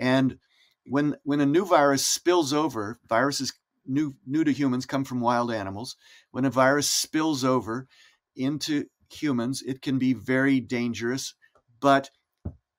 And 0.00 0.38
when, 0.86 1.14
when 1.22 1.40
a 1.40 1.46
new 1.46 1.64
virus 1.64 2.04
spills 2.06 2.52
over, 2.52 2.98
viruses 3.08 3.52
new 3.86 4.14
new 4.26 4.44
to 4.44 4.52
humans 4.52 4.86
come 4.86 5.04
from 5.04 5.20
wild 5.20 5.52
animals. 5.52 5.96
When 6.30 6.44
a 6.44 6.50
virus 6.50 6.90
spills 6.90 7.44
over 7.44 7.86
into 8.34 8.86
humans, 9.10 9.62
it 9.62 9.82
can 9.82 9.98
be 9.98 10.14
very 10.14 10.60
dangerous, 10.60 11.34
but 11.80 12.10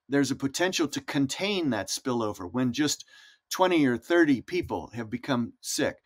there's 0.10 0.32
a 0.32 0.36
potential 0.36 0.88
to 0.90 1.02
contain 1.02 1.70
that 1.70 1.90
spillover 1.90 2.52
when 2.52 2.74
just 2.74 3.06
20 3.52 3.86
or 3.86 3.98
30 3.98 4.42
people 4.42 4.90
have 4.94 5.10
become 5.10 5.54
sick. 5.62 5.98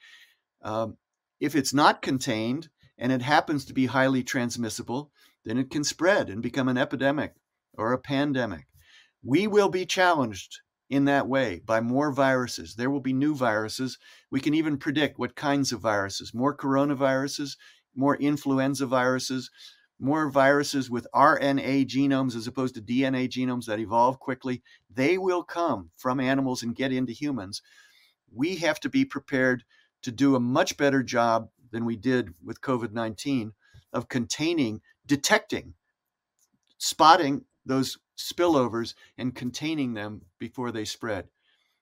Um, 0.61 0.97
if 1.39 1.55
it's 1.55 1.73
not 1.73 2.01
contained 2.01 2.69
and 2.97 3.11
it 3.11 3.21
happens 3.21 3.65
to 3.65 3.73
be 3.73 3.85
highly 3.85 4.23
transmissible, 4.23 5.11
then 5.43 5.57
it 5.57 5.69
can 5.69 5.83
spread 5.83 6.29
and 6.29 6.41
become 6.41 6.67
an 6.67 6.77
epidemic 6.77 7.33
or 7.73 7.93
a 7.93 7.99
pandemic. 7.99 8.65
We 9.23 9.47
will 9.47 9.69
be 9.69 9.85
challenged 9.85 10.59
in 10.89 11.05
that 11.05 11.27
way 11.27 11.61
by 11.65 11.81
more 11.81 12.11
viruses. 12.11 12.75
There 12.75 12.89
will 12.89 12.99
be 12.99 13.13
new 13.13 13.35
viruses. 13.35 13.97
We 14.29 14.39
can 14.39 14.53
even 14.53 14.77
predict 14.77 15.17
what 15.17 15.35
kinds 15.35 15.71
of 15.71 15.81
viruses 15.81 16.33
more 16.33 16.55
coronaviruses, 16.55 17.57
more 17.95 18.15
influenza 18.17 18.85
viruses, 18.85 19.49
more 19.99 20.29
viruses 20.29 20.89
with 20.89 21.07
RNA 21.13 21.87
genomes 21.87 22.35
as 22.35 22.47
opposed 22.47 22.75
to 22.75 22.81
DNA 22.81 23.29
genomes 23.29 23.65
that 23.65 23.79
evolve 23.79 24.19
quickly. 24.19 24.61
They 24.93 25.17
will 25.17 25.43
come 25.43 25.91
from 25.95 26.19
animals 26.19 26.63
and 26.63 26.75
get 26.75 26.91
into 26.91 27.13
humans. 27.13 27.61
We 28.33 28.57
have 28.57 28.79
to 28.81 28.89
be 28.89 29.05
prepared 29.05 29.63
to 30.01 30.11
do 30.11 30.35
a 30.35 30.39
much 30.39 30.77
better 30.77 31.01
job 31.01 31.49
than 31.71 31.85
we 31.85 31.95
did 31.95 32.33
with 32.43 32.61
COVID 32.61 32.91
19 32.91 33.53
of 33.93 34.09
containing, 34.09 34.81
detecting, 35.05 35.73
spotting 36.77 37.45
those 37.65 37.97
spillovers 38.17 38.93
and 39.17 39.35
containing 39.35 39.93
them 39.93 40.21
before 40.39 40.71
they 40.71 40.85
spread. 40.85 41.27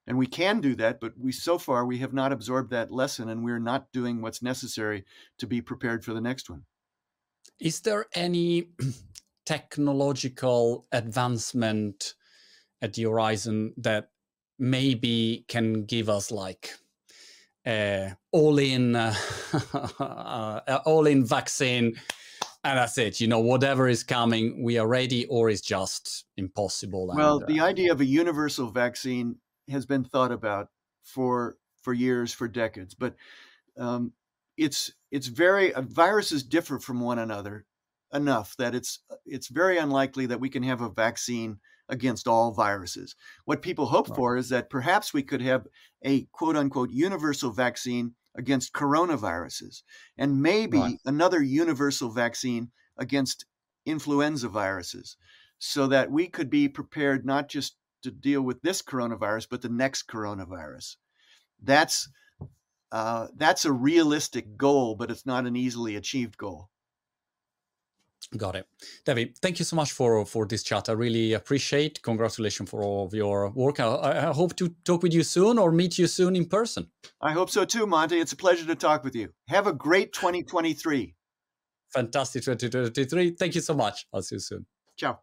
And 0.06 0.18
we 0.18 0.28
can 0.28 0.60
do 0.60 0.76
that, 0.76 1.00
but 1.00 1.14
we 1.18 1.32
so 1.32 1.58
far 1.58 1.86
we 1.86 2.00
have 2.00 2.14
not 2.14 2.34
absorbed 2.34 2.72
that 2.72 2.92
lesson 2.92 3.30
and 3.30 3.44
we're 3.44 3.60
not 3.60 3.92
doing 3.94 4.22
what's 4.22 4.42
necessary 4.42 5.06
to 5.38 5.48
be 5.48 5.62
prepared 5.62 6.04
for 6.04 6.14
the 6.14 6.22
next 6.22 6.50
one. 6.50 6.64
Is 7.60 7.82
there 7.82 8.08
any 8.14 8.68
technological 9.46 10.86
advancement 10.92 12.16
at 12.82 12.94
the 12.94 13.04
horizon 13.04 13.74
that 13.78 14.10
maybe 14.60 15.46
can 15.48 15.86
give 15.86 16.10
us 16.10 16.32
like 16.32 16.72
uh, 17.66 18.10
all 18.34 18.60
in 18.60 18.94
uh, 18.96 19.16
all 20.86 21.08
in 21.08 21.26
vaccine 21.26 21.96
and 22.64 22.78
that's 22.78 22.98
it. 22.98 23.20
You 23.20 23.28
know 23.28 23.40
whatever 23.40 23.88
is 23.88 24.04
coming 24.04 24.64
we 24.64 24.78
are 24.78 24.88
ready 24.88 25.26
or 25.26 25.50
is 25.50 25.62
just 25.62 26.26
impossible 26.38 27.08
well 27.14 27.40
and, 27.40 27.48
the 27.48 27.60
uh, 27.60 27.66
idea 27.66 27.92
of 27.92 28.02
a 28.02 28.06
universal 28.06 28.70
vaccine 28.70 29.38
has 29.70 29.86
been 29.86 30.04
thought 30.04 30.32
about 30.32 30.70
for 31.04 31.58
for 31.82 31.94
years 31.94 32.34
for 32.34 32.48
decades. 32.48 32.94
But 32.96 33.16
um, 33.78 34.14
it's 34.58 34.92
it's 35.12 35.28
very 35.28 35.74
uh, 35.74 35.82
viruses 35.82 36.44
differ 36.44 36.80
from 36.80 37.00
one 37.00 37.20
another 37.20 37.66
enough 38.14 38.56
that 38.58 38.74
it's 38.76 39.00
it's 39.26 39.48
very 39.48 39.78
unlikely 39.78 40.26
that 40.28 40.40
we 40.40 40.50
can 40.50 40.64
have 40.64 40.82
a 40.82 40.90
vaccine 40.90 41.60
against 41.90 42.28
all 42.28 42.52
viruses. 42.52 43.16
What 43.46 43.62
people 43.62 43.88
hope 43.88 44.10
right. 44.10 44.16
for 44.16 44.38
is 44.38 44.50
that 44.50 44.70
perhaps 44.70 45.14
we 45.14 45.24
could 45.24 45.42
have 45.42 45.68
a 46.04 46.24
quote 46.32 46.56
unquote 46.56 46.92
universal 46.92 47.52
vaccine 47.52 48.14
against 48.36 48.74
coronaviruses, 48.74 49.84
and 50.18 50.42
maybe 50.42 50.78
right. 50.78 50.98
another 51.06 51.42
universal 51.42 52.10
vaccine 52.10 52.72
against 52.98 53.46
influenza 53.86 54.48
viruses, 54.48 55.18
so 55.60 55.88
that 55.88 56.12
we 56.12 56.28
could 56.28 56.50
be 56.50 56.68
prepared 56.68 57.26
not 57.26 57.48
just 57.50 57.76
to 58.02 58.12
deal 58.12 58.42
with 58.42 58.62
this 58.62 58.82
coronavirus, 58.82 59.48
but 59.50 59.62
the 59.62 59.70
next 59.70 60.08
coronavirus. 60.08 60.98
That's 61.62 62.10
uh, 62.92 63.28
that's 63.36 63.66
a 63.66 63.72
realistic 63.72 64.56
goal, 64.56 64.96
but 64.96 65.10
it's 65.10 65.26
not 65.26 65.48
an 65.48 65.56
easily 65.56 65.96
achieved 65.96 66.38
goal. 66.38 66.70
Got 68.38 68.56
it. 68.56 68.68
David, 69.06 69.38
thank 69.38 69.60
you 69.60 69.66
so 69.66 69.76
much 69.76 69.92
for 69.92 70.26
for 70.26 70.46
this 70.46 70.64
chat. 70.64 70.90
I 70.90 70.94
really 70.94 71.34
appreciate. 71.34 72.02
Congratulations 72.02 72.70
for 72.70 72.82
all 72.84 73.06
of 73.06 73.14
your 73.14 73.50
work. 73.50 73.80
I, 73.80 74.30
I, 74.30 74.34
hope 74.34 74.56
to 74.58 74.70
talk 74.84 75.04
with 75.04 75.14
you 75.14 75.24
soon 75.24 75.58
or 75.60 75.72
meet 75.72 75.98
you 75.98 76.08
soon 76.08 76.36
in 76.36 76.46
person. 76.46 76.88
I 77.22 77.32
hope 77.32 77.50
so 77.50 77.66
too, 77.66 77.86
Monty. 77.86 78.20
It's 78.20 78.34
a 78.34 78.38
pleasure 78.38 78.66
to 78.66 78.76
talk 78.76 79.04
with 79.04 79.16
you. 79.16 79.30
Have 79.48 79.68
a 79.68 79.74
great 79.74 80.14
2023. 80.14 81.16
Fantastic 81.90 82.44
2023. 82.44 83.32
Thank 83.32 83.56
you 83.56 83.62
so 83.62 83.74
much. 83.74 84.08
I'll 84.14 84.24
see 84.24 84.36
you 84.36 84.40
soon. 84.40 84.66
Ciao. 84.98 85.20